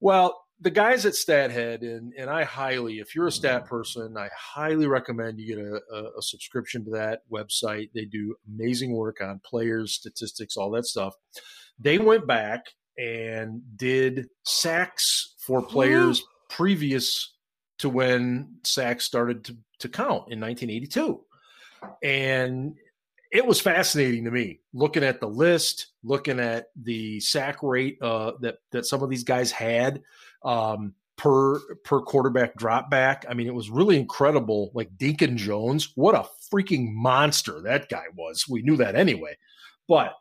[0.00, 4.28] Well, the guys at StatHead, and and I highly, if you're a stat person, I
[4.36, 7.90] highly recommend you get a, a, subscription to that website.
[7.94, 11.14] They do amazing work on players, statistics, all that stuff.
[11.78, 12.64] they went back
[12.98, 17.34] and did sacks for players previous
[17.78, 21.20] to when sacks started to, to count in 1982.
[22.02, 22.74] And
[23.30, 28.32] it was fascinating to me looking at the list, looking at the sack rate uh,
[28.40, 30.02] that that some of these guys had
[30.44, 33.24] um, per per quarterback drop back.
[33.28, 34.70] I mean, it was really incredible.
[34.74, 38.46] Like Deacon Jones, what a freaking monster that guy was.
[38.48, 39.36] We knew that anyway,
[39.88, 40.14] but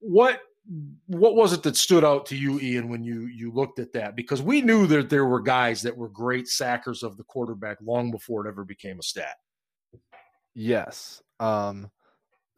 [0.00, 0.40] what
[1.06, 4.16] what was it that stood out to you, Ian, when you you looked at that?
[4.16, 8.10] Because we knew that there were guys that were great sackers of the quarterback long
[8.10, 9.36] before it ever became a stat.
[10.54, 11.22] Yes.
[11.38, 11.90] Um,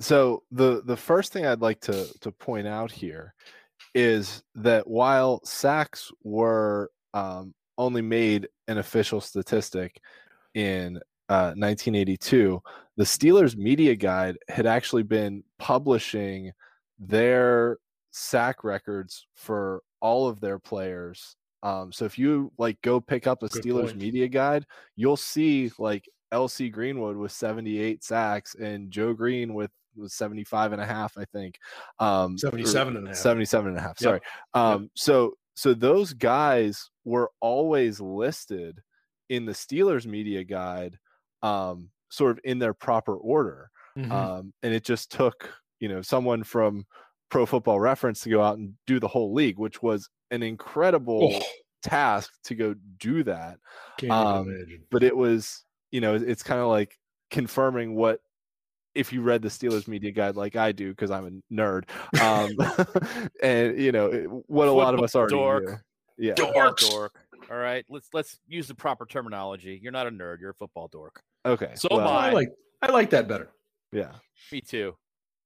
[0.00, 3.34] so the the first thing I'd like to to point out here
[3.98, 10.00] is that while sacks were um, only made an official statistic
[10.54, 12.62] in uh, 1982,
[12.96, 16.52] the Steelers media guide had actually been publishing
[17.00, 17.78] their
[18.12, 21.34] sack records for all of their players.
[21.64, 23.96] Um, so if you like go pick up a Good Steelers point.
[23.96, 30.14] media guide, you'll see like LC Greenwood with 78 sacks and Joe Greene with was
[30.14, 31.58] 75 and a half, I think.
[31.98, 33.18] Um 77 and a half.
[33.18, 33.98] 77 and a half.
[33.98, 34.20] Sorry.
[34.54, 34.62] Yep.
[34.62, 34.90] Um yep.
[34.94, 38.80] so so those guys were always listed
[39.28, 40.98] in the Steelers media guide
[41.42, 43.70] um sort of in their proper order.
[43.96, 44.12] Mm-hmm.
[44.12, 46.86] Um and it just took, you know, someone from
[47.30, 51.30] Pro Football Reference to go out and do the whole league, which was an incredible
[51.34, 51.42] oh.
[51.82, 53.58] task to go do that.
[54.08, 56.96] Um, but it was, you know, it's kind of like
[57.30, 58.20] confirming what
[58.98, 61.88] if you read the Steelers media guide like I do because I'm a nerd,
[62.20, 62.50] um,
[63.42, 65.28] and you know what a lot of us are.
[65.28, 65.84] Dork.
[66.18, 66.90] Yeah, Dorks.
[66.90, 67.14] dork.
[67.50, 69.78] All right, let's let's use the proper terminology.
[69.80, 70.40] You're not a nerd.
[70.40, 71.22] You're a football dork.
[71.46, 71.72] Okay.
[71.76, 72.28] So well, I.
[72.28, 72.48] I like
[72.82, 73.50] I like that better.
[73.92, 74.12] Yeah.
[74.52, 74.96] Me too.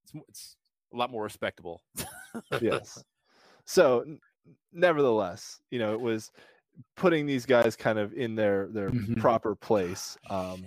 [0.04, 0.56] It's, it's
[0.92, 1.82] a lot more respectable.
[2.60, 3.02] yes.
[3.64, 4.04] So,
[4.72, 6.32] nevertheless, you know, it was
[6.96, 9.20] putting these guys kind of in their their mm-hmm.
[9.20, 10.16] proper place.
[10.30, 10.66] Um,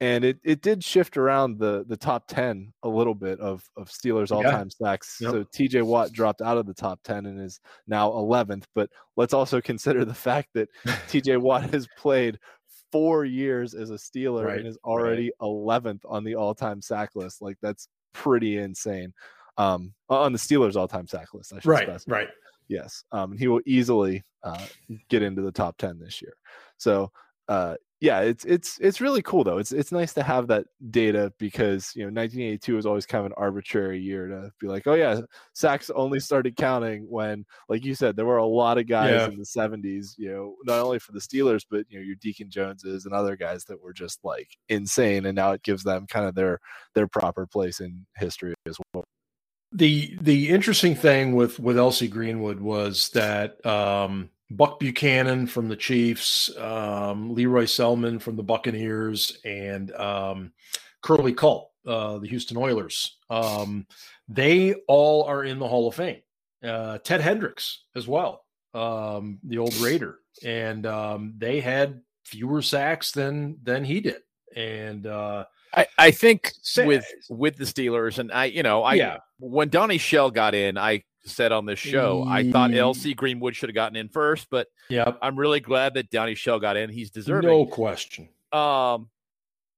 [0.00, 3.88] and it, it did shift around the the top 10 a little bit of of
[3.88, 4.86] Steelers all-time yeah.
[4.86, 5.18] sacks.
[5.20, 5.30] Yep.
[5.30, 9.32] So TJ Watt dropped out of the top 10 and is now 11th, but let's
[9.32, 12.38] also consider the fact that TJ Watt has played
[12.92, 14.58] 4 years as a Steeler right.
[14.58, 15.48] and is already right.
[15.48, 17.40] 11th on the all-time sack list.
[17.40, 19.12] Like that's pretty insane
[19.56, 21.52] um, on the Steelers all-time sack list.
[21.52, 22.16] I should right, specify.
[22.16, 22.28] right.
[22.68, 24.66] Yes, um, he will easily uh,
[25.08, 26.36] get into the top ten this year.
[26.78, 27.12] So
[27.48, 29.56] uh, yeah, it's it's it's really cool though.
[29.56, 33.26] It's it's nice to have that data because you know 1982 was always kind of
[33.26, 35.22] an arbitrary year to be like, oh yeah,
[35.54, 39.28] sacks only started counting when, like you said, there were a lot of guys yeah.
[39.28, 40.14] in the 70s.
[40.18, 43.34] You know, not only for the Steelers, but you know your Deacon Joneses and other
[43.34, 46.60] guys that were just like insane, and now it gives them kind of their
[46.94, 49.04] their proper place in history as well
[49.72, 55.76] the the interesting thing with with LC Greenwood was that um, Buck Buchanan from the
[55.76, 60.52] Chiefs, um, Lee Selmon from the Buccaneers, and um,
[61.02, 63.86] Curley Culp, uh, the Houston Oilers, um,
[64.28, 66.20] they all are in the Hall of Fame.
[66.62, 73.12] Uh, Ted Hendricks as well, um, the old Raider, and um, they had fewer sacks
[73.12, 74.22] than than he did,
[74.54, 79.18] and uh, I, I think with with the Steelers, and I, you know, I yeah.
[79.38, 83.68] When Donnie Shell got in, I said on this show, I thought LC Greenwood should
[83.68, 86.90] have gotten in first, but yeah, I'm really glad that Donnie Shell got in.
[86.90, 88.28] He's deserving, no question.
[88.52, 89.10] Um,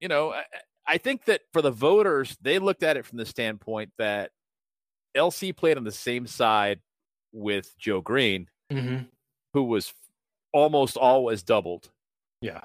[0.01, 0.43] you know, I,
[0.87, 4.31] I think that for the voters, they looked at it from the standpoint that
[5.17, 6.81] LC played on the same side
[7.33, 9.05] with Joe Greene, mm-hmm.
[9.55, 9.93] who was
[10.53, 11.91] almost always doubled.
[12.41, 12.63] Yeah,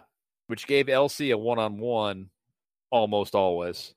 [0.48, 2.30] which gave LC a one-on-one
[2.92, 3.96] almost always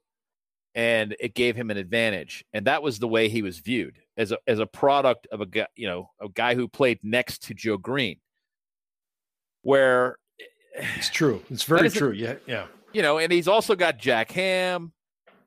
[0.76, 2.44] and it gave him an advantage.
[2.52, 5.46] And that was the way he was viewed as a as a product of a
[5.46, 8.20] guy you know a guy who played next to Joe Greene,
[9.62, 10.18] where
[10.74, 11.42] it's true.
[11.50, 12.12] It's very true.
[12.12, 12.66] Yeah yeah.
[12.92, 14.92] You know and he's also got Jack Ham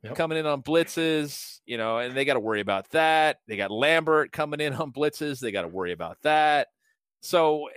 [0.04, 0.16] yep.
[0.16, 3.38] coming in on blitzes you know and they got to worry about that.
[3.48, 5.40] They got Lambert coming in on blitzes.
[5.40, 6.68] They got to worry about that.
[7.22, 7.70] So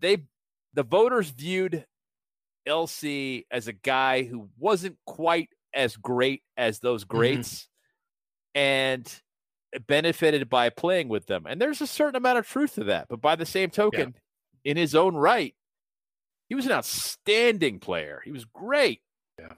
[0.00, 0.24] they
[0.74, 1.86] the voters viewed
[2.66, 7.16] LC as a guy who wasn't quite as great as those mm-hmm.
[7.16, 7.68] greats
[8.56, 8.60] mm-hmm.
[8.60, 9.20] and
[9.86, 11.46] benefited by playing with them.
[11.48, 13.08] And there's a certain amount of truth to that.
[13.08, 14.14] But by the same token,
[14.64, 14.70] yeah.
[14.70, 15.54] in his own right,
[16.48, 18.22] he was an outstanding player.
[18.24, 19.00] He was great.
[19.38, 19.52] Yeah.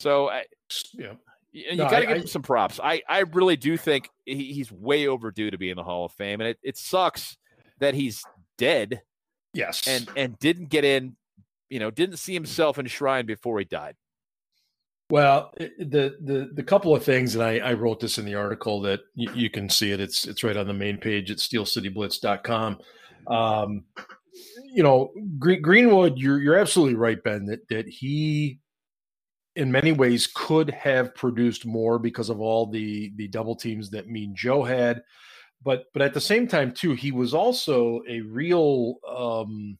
[0.00, 0.44] So, I,
[0.94, 1.14] yeah.
[1.52, 2.78] You no, got to give I, him some props.
[2.82, 6.12] I, I really do think he, he's way overdue to be in the Hall of
[6.12, 6.40] Fame.
[6.42, 7.38] And it, it sucks
[7.80, 8.22] that he's
[8.58, 9.00] dead.
[9.54, 9.88] Yes.
[9.88, 11.16] And and didn't get in
[11.68, 13.96] you know, didn't see himself enshrined before he died.
[15.08, 18.80] Well, the the the couple of things, and I, I wrote this in the article
[18.82, 20.00] that you, you, can see it.
[20.00, 22.78] It's it's right on the main page at steelcityblitz.com.
[23.28, 23.84] Um,
[24.64, 27.46] you know, Greenwood, you're you're absolutely right, Ben.
[27.46, 28.58] That that he,
[29.54, 34.08] in many ways, could have produced more because of all the the double teams that
[34.08, 35.02] Mean Joe had,
[35.62, 39.78] but but at the same time too, he was also a real um,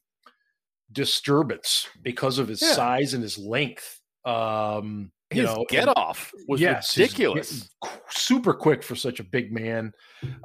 [0.91, 2.71] disturbance because of his yeah.
[2.71, 3.99] size and his length.
[4.23, 7.69] Um, his know, get off was yes, ridiculous.
[8.09, 9.93] Super quick for such a big man.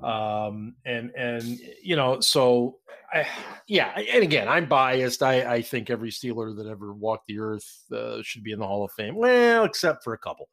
[0.02, 2.78] Um, and and you know, so
[3.12, 3.26] I,
[3.68, 5.22] yeah, and again, I'm biased.
[5.22, 8.66] I, I think every Steeler that ever walked the earth uh, should be in the
[8.66, 9.14] Hall of Fame.
[9.14, 10.48] Well, except for a couple.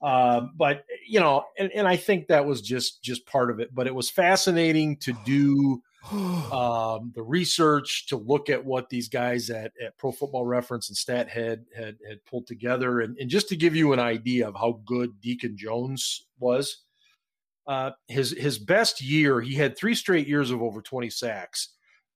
[0.00, 3.74] Um, but you know, and, and I think that was just just part of it.
[3.74, 9.50] But it was fascinating to do um, the research to look at what these guys
[9.50, 13.56] at, at Pro Football Reference and Stathead had, had pulled together, and, and just to
[13.56, 16.78] give you an idea of how good Deacon Jones was.
[17.64, 21.68] Uh, his his best year, he had three straight years of over 20 sacks.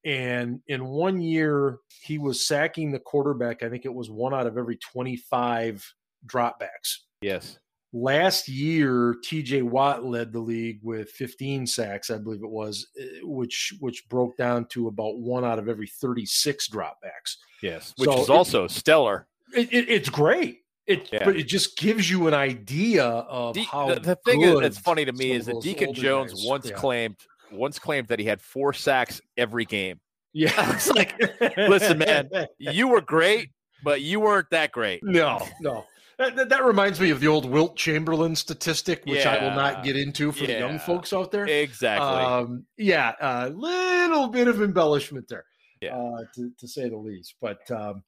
[0.04, 3.62] And in one year, he was sacking the quarterback.
[3.62, 5.84] I think it was one out of every 25
[6.26, 6.98] dropbacks.
[7.20, 7.58] Yes.
[7.98, 13.20] Last year, TJ Watt led the league with 15 sacks, I believe it was, eh,
[13.22, 17.36] which which broke down to about one out of every 36 dropbacks.
[17.62, 19.26] Yes, which so is also it, stellar.
[19.54, 20.58] It, it, it's great.
[20.86, 21.24] It, yeah.
[21.24, 25.06] but it just gives you an idea of De- how the, the thing that's funny
[25.06, 26.76] to me is that Deacon Jones guys, once yeah.
[26.76, 27.16] claimed
[27.50, 30.00] once claimed that he had four sacks every game.
[30.34, 31.18] Yeah, it's like,
[31.56, 32.28] listen, man,
[32.58, 35.00] you were great, but you weren't that great.
[35.02, 35.86] No, no.
[36.18, 39.34] That, that, reminds me of the old Wilt Chamberlain statistic, which yeah.
[39.34, 40.46] I will not get into for yeah.
[40.46, 41.44] the young folks out there.
[41.44, 42.06] Exactly.
[42.06, 45.44] Um, yeah, a little bit of embellishment there,
[45.82, 45.94] yeah.
[45.94, 47.34] uh, to, to, say the least.
[47.38, 48.02] But um,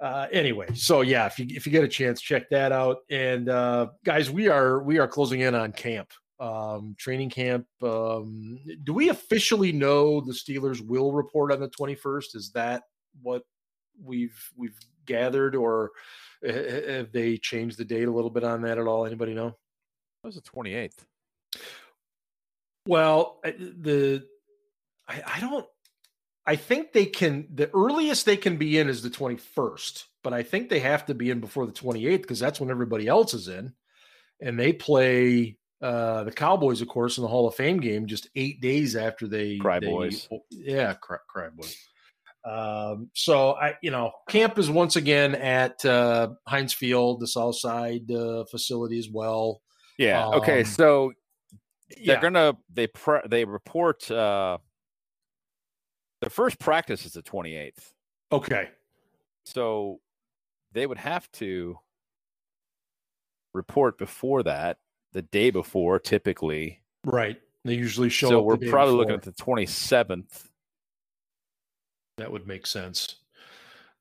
[0.00, 2.98] uh, anyway, so yeah, if you if you get a chance, check that out.
[3.10, 7.66] And uh, guys, we are we are closing in on camp, um, training camp.
[7.82, 12.36] Um, do we officially know the Steelers will report on the twenty first?
[12.36, 12.84] Is that
[13.22, 13.42] what
[14.00, 15.90] we've we've gathered, or
[16.46, 19.06] have they changed the date a little bit on that at all?
[19.06, 19.56] Anybody know?
[20.22, 21.04] That was the 28th.
[22.86, 24.24] Well, the
[25.08, 25.66] I, I don't.
[26.46, 27.48] I think they can.
[27.52, 31.14] The earliest they can be in is the 21st, but I think they have to
[31.14, 33.74] be in before the 28th because that's when everybody else is in,
[34.40, 38.28] and they play uh, the Cowboys, of course, in the Hall of Fame game just
[38.34, 40.28] eight days after they cry they, boys.
[40.50, 41.76] Yeah, cry, cry boys.
[42.44, 47.56] Um, so I, you know, camp is once again at uh, Heinz Field, the South
[47.56, 49.60] Side uh, facility as well.
[49.98, 50.26] Yeah.
[50.26, 50.64] Um, okay.
[50.64, 51.12] So
[51.90, 52.20] they're yeah.
[52.20, 54.58] gonna they pre- they report uh,
[56.20, 57.92] the first practice is the twenty eighth.
[58.32, 58.70] Okay.
[59.44, 60.00] So
[60.72, 61.78] they would have to
[63.52, 64.78] report before that,
[65.12, 66.80] the day before, typically.
[67.04, 67.38] Right.
[67.64, 68.28] They usually show.
[68.28, 68.92] So we're probably before.
[68.92, 70.49] looking at the twenty seventh
[72.20, 73.16] that would make sense.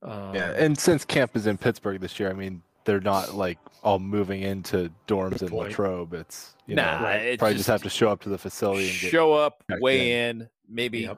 [0.02, 3.58] Um, yeah, and since camp is in Pittsburgh this year, I mean, they're not like
[3.84, 5.54] all moving into dorms in.
[5.54, 6.14] Latrobe.
[6.14, 8.88] It's you nah, know, it's probably just, just, have to show up to the facility
[8.88, 11.18] and show up, weigh in, in maybe yep.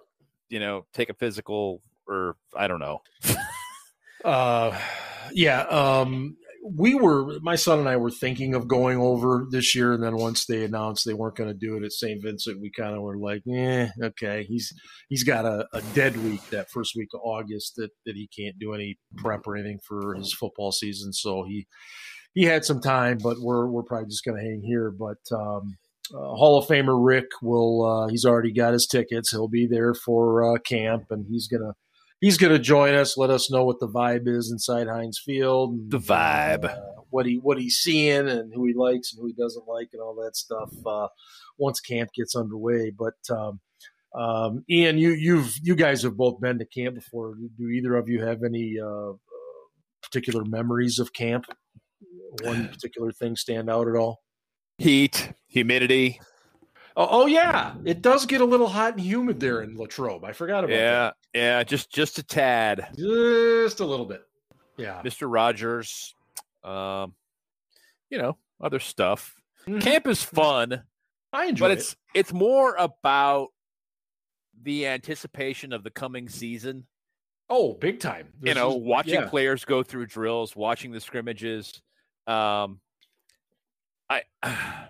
[0.49, 3.01] you know, take a physical or I don't know.
[4.25, 4.77] uh,
[5.33, 5.61] yeah.
[5.61, 6.37] Um,
[6.75, 10.15] we were my son and I were thinking of going over this year, and then
[10.15, 12.21] once they announced they weren't going to do it at St.
[12.21, 14.73] Vincent, we kind of were like, "Yeah, okay." He's
[15.09, 18.59] he's got a, a, dead week that first week of August that that he can't
[18.59, 21.67] do any prep or anything for his football season, so he
[22.33, 24.91] he had some time, but we're we're probably just going to hang here.
[24.91, 25.77] But um,
[26.13, 29.31] uh, Hall of Famer Rick will uh, he's already got his tickets.
[29.31, 31.73] He'll be there for uh, camp, and he's gonna
[32.21, 33.17] he's going to join us.
[33.17, 35.71] Let us know what the vibe is inside Heinz Field.
[35.71, 39.27] And, the vibe, uh, what he what he's seeing, and who he likes and who
[39.27, 40.71] he doesn't like, and all that stuff.
[40.85, 41.09] Uh,
[41.57, 43.15] once camp gets underway, but.
[43.29, 43.59] Um,
[44.13, 47.33] um, Ian, you you've you guys have both been to camp before.
[47.57, 49.13] Do either of you have any uh,
[50.03, 51.45] particular memories of camp?
[52.43, 54.19] One particular thing stand out at all?
[54.77, 56.19] Heat, humidity,
[56.97, 60.25] Oh, oh, yeah, it does get a little hot and humid there in Latrobe.
[60.25, 61.15] I forgot about yeah, that.
[61.33, 61.63] Yeah, yeah.
[61.63, 64.23] just just a tad, just a little bit.
[64.77, 66.13] Yeah, Mister Rogers,
[66.63, 67.13] um,
[68.09, 69.35] you know, other stuff.
[69.67, 69.79] Mm-hmm.
[69.79, 70.83] Camp is fun.
[71.31, 71.69] I enjoy, it.
[71.69, 71.97] but it's it.
[72.13, 73.49] it's more about
[74.61, 76.87] the anticipation of the coming season.
[77.49, 78.27] Oh, big time!
[78.39, 79.29] This you know, is, watching yeah.
[79.29, 81.81] players go through drills, watching the scrimmages.
[82.27, 82.79] Um,
[84.09, 84.23] I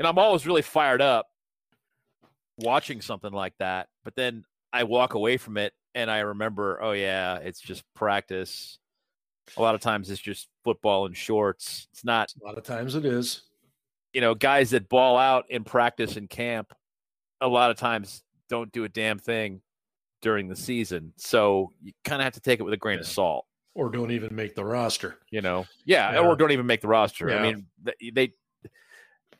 [0.00, 1.26] and I'm always really fired up
[2.56, 3.88] watching something like that.
[4.02, 8.78] But then I walk away from it and I remember, oh yeah, it's just practice.
[9.58, 11.86] A lot of times it's just football and shorts.
[11.92, 12.32] It's not.
[12.42, 13.42] A lot of times it is.
[14.14, 16.72] You know, guys that ball out in practice and camp,
[17.42, 19.60] a lot of times don't do a damn thing
[20.22, 21.12] during the season.
[21.18, 23.00] So you kind of have to take it with a grain yeah.
[23.00, 23.44] of salt.
[23.74, 25.18] Or don't even make the roster.
[25.30, 26.20] You know, yeah, yeah.
[26.20, 27.28] or don't even make the roster.
[27.28, 27.36] Yeah.
[27.36, 28.32] I mean, they, they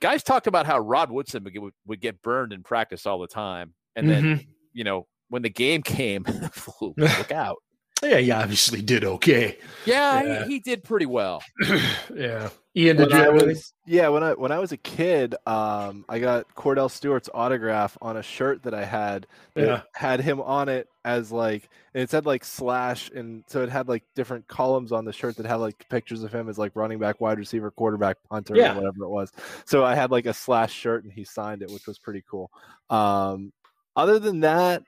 [0.00, 3.74] guys talked about how Rod Woodson would, would get burned in practice all the time,
[3.96, 4.50] and then mm-hmm.
[4.72, 6.24] you know when the game came,
[6.80, 7.58] look out.
[8.02, 9.58] Yeah, he obviously did okay.
[9.84, 10.44] Yeah, yeah.
[10.44, 11.42] He, he, did pretty well.
[12.14, 12.48] yeah.
[12.76, 16.18] Ian, did when you was, Yeah, when I when I was a kid, um, I
[16.18, 19.82] got Kordell Stewart's autograph on a shirt that I had that yeah.
[19.94, 23.88] had him on it as like and it said like slash and so it had
[23.88, 27.00] like different columns on the shirt that had like pictures of him as like running
[27.00, 28.72] back, wide receiver, quarterback, punter, yeah.
[28.72, 29.32] or whatever it was.
[29.64, 32.50] So I had like a slash shirt and he signed it, which was pretty cool.
[32.88, 33.52] Um,
[33.96, 34.84] other than that,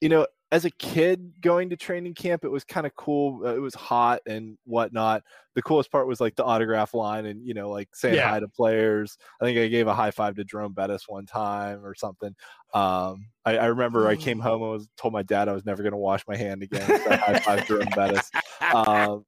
[0.00, 3.44] you know, as a kid going to training camp, it was kind of cool.
[3.44, 5.24] Uh, it was hot and whatnot.
[5.56, 8.30] The coolest part was like the autograph line and you know like saying yeah.
[8.30, 9.18] hi to players.
[9.40, 12.36] I think I gave a high five to Jerome Bettis one time or something.
[12.72, 15.82] Um, I, I, remember I came home and was told my dad I was never
[15.82, 16.86] going to wash my hand again.
[16.86, 18.30] So I high five Jerome Bettis.
[18.74, 19.26] Um,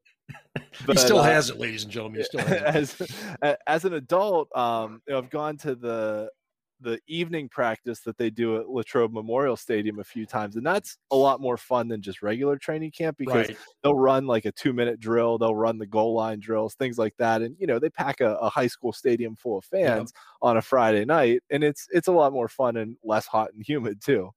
[0.87, 2.20] but, he still uh, has it, ladies and gentlemen.
[2.20, 3.01] He still has
[3.43, 6.31] as, as an adult, um, you know, I've gone to the
[6.81, 10.99] the evening practice that they do at Latrobe Memorial Stadium a few times, and that's
[11.11, 13.57] a lot more fun than just regular training camp because right.
[13.83, 17.14] they'll run like a two minute drill, they'll run the goal line drills, things like
[17.18, 20.49] that, and you know they pack a, a high school stadium full of fans yeah.
[20.49, 23.64] on a Friday night, and it's it's a lot more fun and less hot and
[23.66, 24.31] humid too.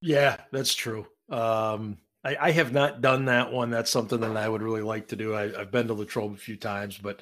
[0.00, 1.06] Yeah, that's true.
[1.30, 3.70] Um, I, I, have not done that one.
[3.70, 5.34] That's something that I would really like to do.
[5.34, 7.20] I, have been to Latrobe a few times, but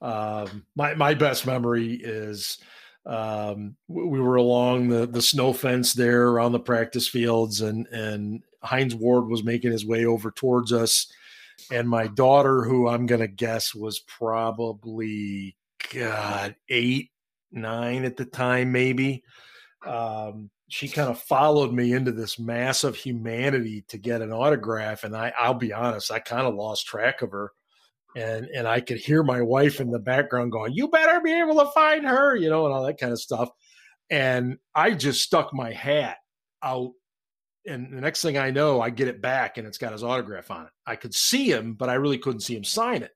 [0.00, 2.58] um, my my best memory is
[3.08, 8.42] um, we were along the the snow fence there around the practice fields, and and
[8.62, 11.10] Hines Ward was making his way over towards us,
[11.72, 15.56] and my daughter, who I'm gonna guess was probably
[15.90, 17.10] God eight
[17.50, 19.24] nine at the time, maybe.
[19.86, 25.04] Um, she kind of followed me into this mass of humanity to get an autograph,
[25.04, 27.52] and I, I'll be honest, I kind of lost track of her
[28.18, 31.58] and and I could hear my wife in the background going, "You better be able
[31.60, 33.48] to find her," you know, and all that kind of stuff.
[34.10, 36.16] And I just stuck my hat
[36.62, 36.92] out,
[37.66, 40.50] and the next thing I know, I get it back, and it's got his autograph
[40.50, 40.72] on it.
[40.86, 43.12] I could see him, but I really couldn't see him sign it.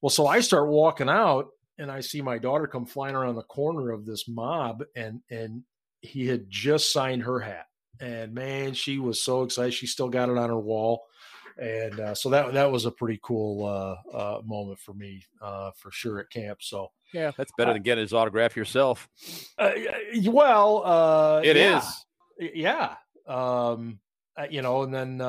[0.00, 3.42] Well, so I start walking out, and I see my daughter come flying around the
[3.44, 5.62] corner of this mob, and and
[6.00, 7.66] he had just signed her hat,
[8.00, 9.74] and man, she was so excited.
[9.74, 11.04] She still got it on her wall
[11.58, 15.70] and uh, so that that was a pretty cool uh, uh, moment for me uh,
[15.76, 16.62] for sure at camp.
[16.62, 19.08] So yeah, that's better than getting his autograph yourself.
[19.58, 19.72] Uh,
[20.26, 21.78] well, uh, it yeah.
[21.78, 22.54] is.
[22.54, 22.94] yeah.
[23.26, 23.98] Um,
[24.50, 25.20] you know, and then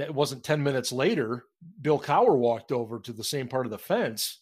[0.00, 1.44] it wasn't ten minutes later.
[1.80, 4.40] Bill Cowher walked over to the same part of the fence,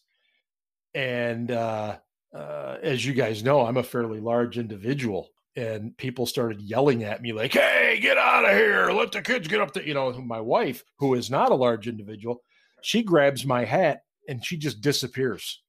[0.93, 7.21] and as you guys know, I'm a fairly large individual, and people started yelling at
[7.21, 8.91] me like hey get out of here.
[8.91, 11.87] Let the kids get up there you know my wife who is not a large
[11.87, 12.41] individual
[12.81, 15.61] she grabs my hat and she just disappears.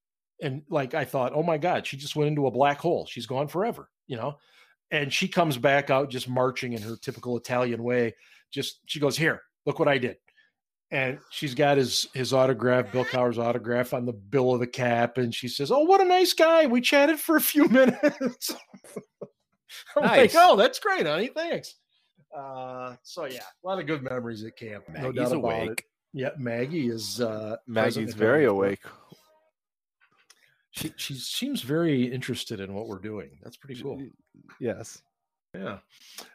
[0.43, 3.07] And like i thought oh my god she just went into a black hole.
[3.07, 4.37] She's gone forever you know?
[4.93, 8.15] And she comes back out just marching in her typical italian way.
[8.53, 10.17] Just she goes here look what i did.
[10.93, 15.19] And she's got his his autograph, Bill Cowher's autograph on the bill of the cap,
[15.19, 16.67] and she says, "Oh, what a nice guy!
[16.67, 18.55] We chatted for a few minutes."
[19.97, 20.35] I'm nice.
[20.35, 21.29] like, oh, that's great, honey.
[21.29, 21.75] Thanks.
[22.37, 24.85] Uh, so yeah, a lot of good memories at camp.
[24.89, 25.63] Maggie's no doubt awake.
[25.63, 25.85] about it.
[26.13, 27.21] Yeah, Maggie is.
[27.21, 28.83] Uh, Maggie's very awake.
[30.71, 33.39] She she seems very interested in what we're doing.
[33.43, 34.03] That's pretty cool.
[34.61, 35.01] Yes.
[35.57, 35.79] Yeah.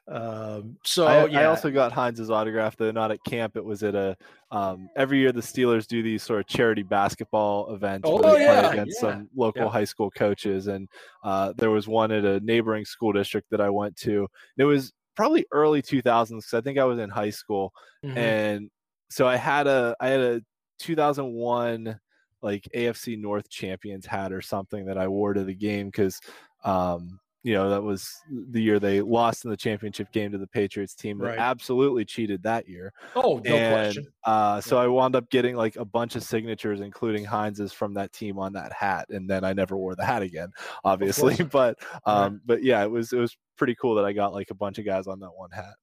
[0.08, 1.42] Um, so I, yeah.
[1.42, 3.56] I, also got Hines's autograph though, not at camp.
[3.56, 4.18] It was at a
[4.52, 8.44] um, every year the Steelers do these sort of charity basketball events oh, where they
[8.44, 9.12] yeah, play against yeah.
[9.12, 10.90] some local high school coaches, and
[11.24, 14.28] uh, there was one at a neighboring school district that I went to.
[14.58, 18.18] It was probably early 2000s because I think I was in high school, mm-hmm.
[18.18, 18.70] and
[19.10, 20.42] so I had a I had a
[20.80, 22.00] 2001
[22.42, 26.20] like AFC North champions hat or something that I wore to the game because
[26.64, 30.48] um, you know that was the year they lost in the championship game to the
[30.48, 31.40] Patriots team that right.
[31.40, 32.94] absolutely cheated that year.
[33.16, 34.08] Oh, no and, question.
[34.24, 34.84] Uh, so yeah.
[34.84, 38.54] I wound up getting like a bunch of signatures, including Hines's from that team on
[38.54, 40.52] that hat, and then I never wore the hat again,
[40.84, 41.38] obviously.
[41.52, 42.42] But um, right.
[42.46, 44.86] but yeah, it was it was pretty cool that I got like a bunch of
[44.86, 45.74] guys on that one hat.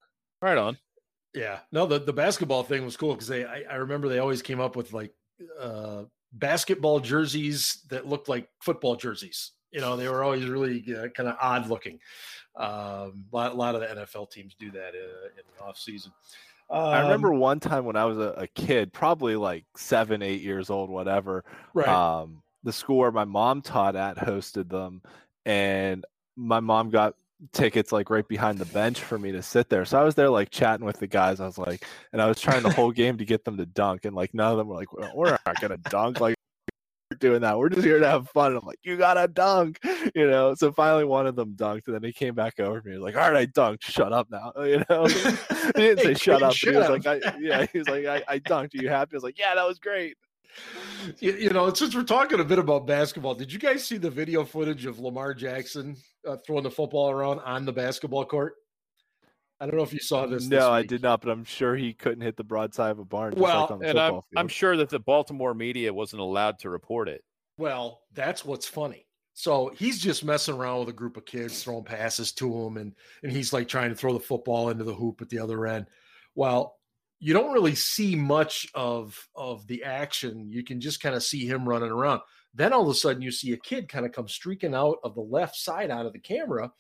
[0.41, 0.79] Right on.
[1.35, 4.41] Yeah, no, the the basketball thing was cool because they I, I remember they always
[4.41, 5.13] came up with like
[5.61, 11.09] uh basketball jerseys that looked like football jerseys you know, they were always really uh,
[11.09, 11.99] kind of odd looking.
[12.57, 15.79] Um, a lot, a lot, of the NFL teams do that uh, in the off
[15.79, 16.13] season.
[16.71, 20.43] Um, I remember one time when I was a, a, kid, probably like seven, eight
[20.43, 21.45] years old, whatever.
[21.73, 21.89] Right.
[21.89, 25.01] Um, the school where my mom taught at hosted them,
[25.47, 26.05] and
[26.37, 27.15] my mom got
[27.53, 29.85] tickets like right behind the bench for me to sit there.
[29.85, 31.41] So I was there like chatting with the guys.
[31.41, 34.05] I was like, and I was trying the whole game to get them to dunk,
[34.05, 36.38] and like none of them were like, well, "We're not gonna dunk." Like
[37.19, 37.59] doing that.
[37.59, 38.57] We're just here to have fun.
[38.57, 39.79] I'm like, you gotta dunk,
[40.15, 40.55] you know.
[40.55, 42.93] So finally, one of them dunked, and then he came back over to me.
[42.93, 43.83] He was like, all right, I dunked.
[43.83, 45.07] Shut up now, you know.
[45.07, 46.53] he didn't say shut up.
[46.55, 47.05] Shut he was up.
[47.05, 48.79] like, I, yeah, he was like, I, I dunked.
[48.79, 49.15] Are you happy?
[49.15, 50.17] I was like, yeah, that was great.
[51.21, 54.11] You, you, know, since we're talking a bit about basketball, did you guys see the
[54.11, 55.97] video footage of Lamar Jackson
[56.27, 58.55] uh, throwing the football around on the basketball court?
[59.61, 60.47] I don't know if you saw this.
[60.47, 63.05] No, this I did not, but I'm sure he couldn't hit the broadside of a
[63.05, 63.35] barn.
[63.37, 67.25] Well, like and I'm, I'm sure that the Baltimore media wasn't allowed to report it.
[67.57, 69.07] Well, that's what's funny.
[69.35, 72.95] So he's just messing around with a group of kids, throwing passes to him, and
[73.23, 75.87] and he's like trying to throw the football into the hoop at the other end.
[76.35, 76.77] Well,
[77.21, 80.49] you don't really see much of of the action.
[80.51, 82.21] You can just kind of see him running around.
[82.55, 85.15] Then all of a sudden, you see a kid kind of come streaking out of
[85.15, 86.73] the left side out of the camera,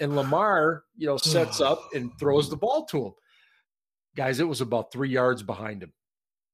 [0.00, 3.12] and Lamar, you know, sets up and throws the ball to him.
[4.16, 5.92] Guys, it was about three yards behind him.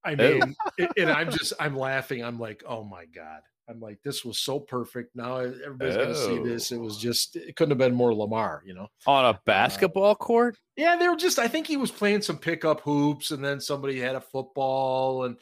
[0.04, 0.56] I mean,
[0.96, 2.24] and I'm just I'm laughing.
[2.24, 3.42] I'm like, oh my god.
[3.68, 5.14] I'm like, this was so perfect.
[5.14, 5.98] Now everybody's oh.
[5.98, 6.72] going to see this.
[6.72, 10.10] It was just, it couldn't have been more Lamar, you know, on a uh, basketball
[10.10, 10.58] uh, court.
[10.76, 11.38] Yeah, they were just.
[11.38, 15.36] I think he was playing some pickup hoops, and then somebody had a football, and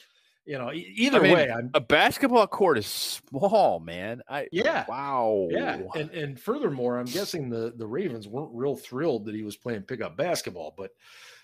[0.47, 4.22] you know, either I mean, way, I'm, a basketball court is small, man.
[4.28, 9.26] I yeah, wow, yeah, and and furthermore, I'm guessing the the Ravens weren't real thrilled
[9.26, 10.91] that he was playing pickup basketball, but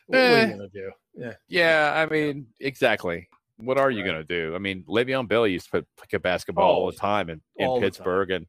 [0.07, 0.91] what, eh, what are you gonna do?
[1.15, 1.93] Yeah, yeah.
[1.95, 3.29] I mean, exactly
[3.59, 4.13] what are you right.
[4.13, 4.55] to do?
[4.55, 7.81] I mean, Le'Veon Bell used to pick a basketball all, all the time in, in
[7.81, 8.47] Pittsburgh, and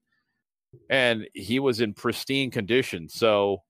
[0.89, 3.09] and he was in pristine condition.
[3.09, 3.63] So.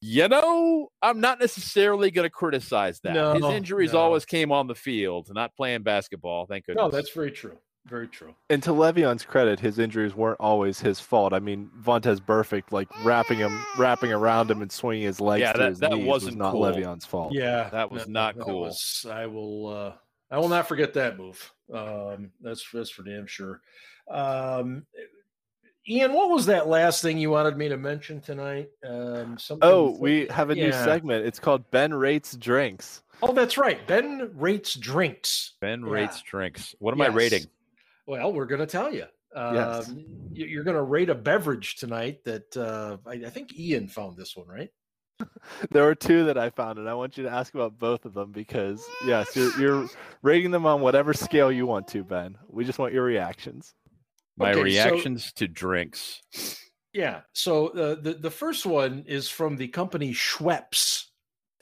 [0.00, 3.14] You know, I'm not necessarily going to criticize that.
[3.14, 4.00] No, His injuries no.
[4.00, 6.46] always came on the field, not playing basketball.
[6.46, 6.82] Thank goodness.
[6.82, 7.56] No, that's very true.
[7.86, 8.34] Very true.
[8.50, 11.32] And to Le'Veon's credit, his injuries weren't always his fault.
[11.32, 15.52] I mean, Vontaze Burfict, like wrapping him, wrapping around him, and swinging his legs yeah,
[15.52, 16.62] to that, his that knees wasn't was not cool.
[16.62, 17.32] Le'Veon's fault.
[17.32, 18.60] Yeah, that was that, not that cool.
[18.62, 19.66] Was, I will.
[19.68, 19.92] uh
[20.30, 21.52] I will not forget that move.
[21.74, 23.60] Um, that's that's for damn sure.
[24.08, 24.86] Um,
[25.88, 28.68] Ian, what was that last thing you wanted me to mention tonight?
[28.86, 30.66] Um, oh, we have a yeah.
[30.66, 31.24] new segment.
[31.24, 33.02] It's called Ben Rates Drinks.
[33.22, 33.86] Oh, that's right.
[33.86, 35.54] Ben rates drinks.
[35.60, 35.90] Ben yeah.
[35.90, 36.74] rates drinks.
[36.78, 37.10] What am yes.
[37.10, 37.42] I rating?
[38.06, 39.04] Well, we're going to tell you.
[39.34, 39.88] yes.
[39.88, 44.16] Um, you're going to rate a beverage tonight that uh, I, I think Ian found
[44.16, 44.70] this one, right?
[45.70, 48.14] there were two that I found, and I want you to ask about both of
[48.14, 49.88] them because yes, you're, you're
[50.22, 52.38] rating them on whatever scale you want to, Ben.
[52.48, 53.74] We just want your reactions.
[54.40, 56.22] My okay, reactions so, to drinks.
[56.92, 57.20] Yeah.
[57.34, 61.04] So uh, the the first one is from the company Schweppes.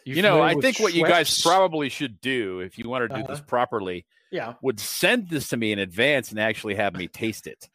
[0.04, 0.80] You, you know, I think Schweppes?
[0.80, 3.26] what you guys probably should do if you want to do uh-huh.
[3.26, 7.46] this properly, yeah, would send this to me in advance and actually have me taste
[7.46, 7.68] it.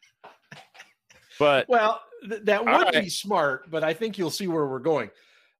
[1.38, 3.04] But well, th- that would right.
[3.04, 3.70] be smart.
[3.70, 5.10] But I think you'll see where we're going.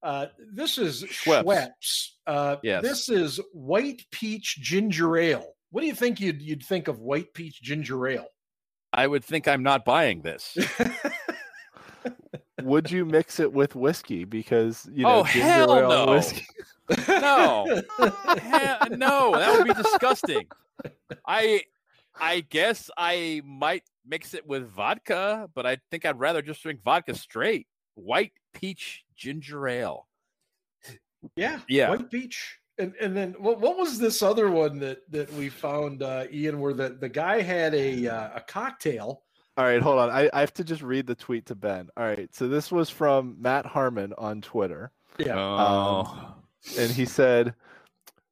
[0.01, 1.43] Uh, this is Schweppes.
[1.43, 2.09] Schweppes.
[2.27, 2.83] Uh, yes.
[2.83, 5.53] This is white peach ginger ale.
[5.71, 8.27] What do you think you'd you'd think of white peach ginger ale?
[8.95, 10.57] I would think I'm not buying this.
[12.63, 14.23] would you mix it with whiskey?
[14.23, 16.45] Because you know, oh hell no, whiskey.
[17.07, 17.81] no,
[18.39, 20.47] hell, no, that would be disgusting.
[21.27, 21.63] I
[22.19, 26.81] I guess I might mix it with vodka, but I think I'd rather just drink
[26.83, 27.67] vodka straight.
[27.95, 30.07] White peach ginger ale.
[31.35, 32.59] Yeah, yeah, white peach.
[32.77, 36.59] And and then what what was this other one that that we found, uh, Ian,
[36.59, 39.23] where the the guy had a uh, a cocktail.
[39.57, 40.09] All right, hold on.
[40.09, 41.87] I, I have to just read the tweet to Ben.
[41.95, 44.91] All right, so this was from Matt Harmon on Twitter.
[45.17, 45.35] Yeah.
[45.37, 45.99] Oh.
[45.99, 46.35] Um,
[46.79, 47.53] and he said,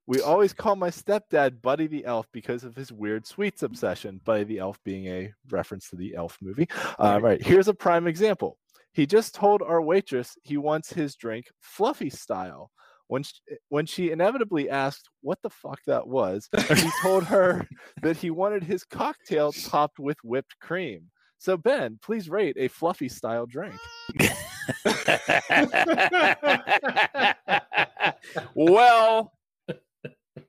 [0.08, 4.20] We always call my stepdad Buddy the Elf because of his weird sweets obsession.
[4.26, 6.68] Buddy the Elf being a reference to the elf movie.
[7.00, 7.41] Uh, right.
[7.41, 8.58] Here's a prime example.
[8.94, 12.72] He just told our waitress he wants his drink fluffy style.
[13.14, 17.68] When she, eh, when she inevitably asked what the fuck that was, he told her
[18.01, 21.11] that he wanted his cocktail topped with whipped cream.
[21.38, 23.76] So Ben, please rate a fluffy style drink.
[28.55, 29.34] well,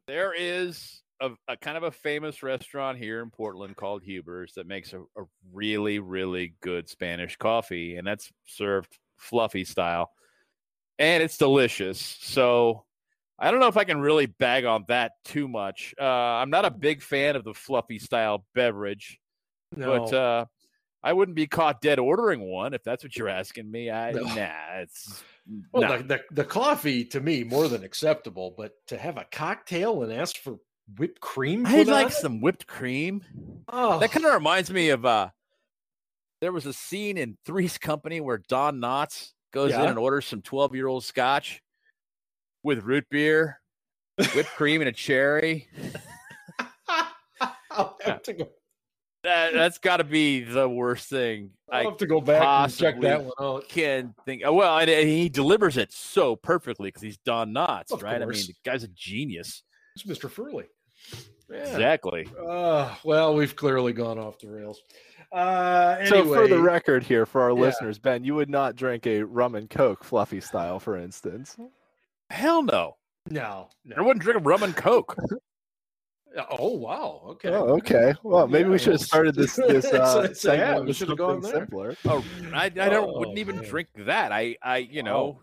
[0.07, 4.67] there is a, a, kind of a famous restaurant here in Portland called Huber's that
[4.67, 10.13] makes a, a really, really good Spanish coffee, and that's served fluffy style,
[10.99, 11.99] and it's delicious.
[12.21, 12.85] So
[13.39, 15.95] I don't know if I can really bag on that too much.
[16.01, 19.19] Uh, I'm not a big fan of the fluffy style beverage,
[19.75, 19.99] no.
[19.99, 20.45] but uh,
[21.03, 23.91] I wouldn't be caught dead ordering one if that's what you're asking me.
[23.91, 24.23] I No.
[24.23, 25.23] nah, it's
[25.73, 25.97] Well, nah.
[25.99, 30.13] the, the the coffee to me more than acceptable, but to have a cocktail and
[30.13, 30.57] ask for
[30.97, 33.23] whipped cream, I'd like some whipped cream.
[33.69, 35.29] Oh, That kind of reminds me of uh
[36.41, 40.43] there was a scene in Three's Company where Don Knotts goes in and orders some
[40.43, 41.63] 12 year old scotch
[42.63, 43.61] with root beer,
[44.35, 45.69] whipped cream, and a cherry.
[47.71, 48.49] I'll have to go.
[49.23, 53.01] That, that's got to be the worst thing I'll have to go back and check
[53.01, 53.69] that one out.
[53.71, 54.43] can think.
[54.45, 58.21] oh, Well, and, and he delivers it so perfectly because he's Don Knotts, Of right?
[58.21, 59.63] I mean, the guy's a genius.
[59.97, 60.31] It's Mr.
[60.31, 60.67] Furley.
[61.51, 61.59] Yeah.
[61.59, 62.29] Exactly.
[62.47, 64.83] Uh, well, we've clearly gone off the rails.
[65.35, 67.61] Uh, anyway, So for the record here, for our Yeah.
[67.61, 71.57] listeners, Ben, you would not drink a rum and coke fluffy style, for instance.
[72.31, 72.97] Hell no.
[73.31, 75.17] no, I wouldn't drink a rum and coke.
[76.51, 77.21] Oh wow.
[77.27, 77.49] Okay.
[77.51, 78.13] Oh, okay.
[78.25, 80.97] Well, maybe Yeah, we should have started this this uh, it's- yeah, segment we with
[80.97, 81.53] should have gone there.
[81.53, 81.97] simpler.
[82.07, 83.65] Oh, I, I don't wouldn't Oh, even man.
[83.65, 84.33] drink that.
[84.33, 85.41] I, I, you know,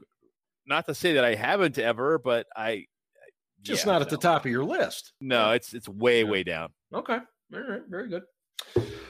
[0.65, 2.87] not to say that I haven't ever, but I
[3.61, 5.13] Just yeah, not at the top of your list.
[5.21, 6.29] No, it's it's way Yeah.
[6.29, 6.73] way down.
[6.93, 7.19] Okay.
[7.53, 7.81] All right.
[7.87, 8.23] Very good.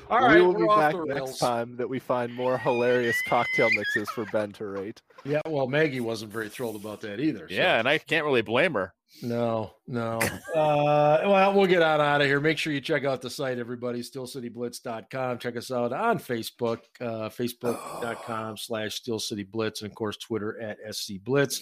[0.10, 4.26] All we will be back next time that we find more hilarious cocktail mixes for
[4.26, 5.02] Ben to rate.
[5.24, 5.40] Yeah.
[5.48, 7.48] Well, Maggie wasn't very thrilled about that either.
[7.48, 8.94] so- Yeah, and I can't really blame her.
[9.24, 10.18] No, no.
[10.56, 12.40] uh, well, we'll get on out of here.
[12.40, 15.38] Make sure you check out the site, everybody, steelcityblitz.com.
[15.38, 21.62] Check us out on Facebook, uh, facebook.com slash stillcityblitz, and of course, Twitter at scblitz.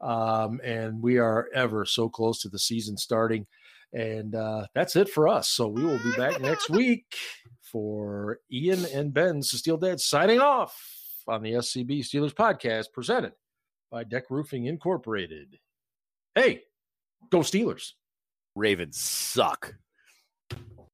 [0.00, 3.46] Um, and we are ever so close to the season starting.
[3.92, 5.48] And uh, that's it for us.
[5.48, 7.16] So we will be back next week
[7.62, 10.78] for Ian and Ben's Steel Dead signing off
[11.26, 13.32] on the SCB Steelers podcast presented
[13.90, 15.58] by Deck Roofing Incorporated.
[16.34, 16.62] Hey,
[17.30, 17.92] go Steelers.
[18.54, 19.74] Ravens suck.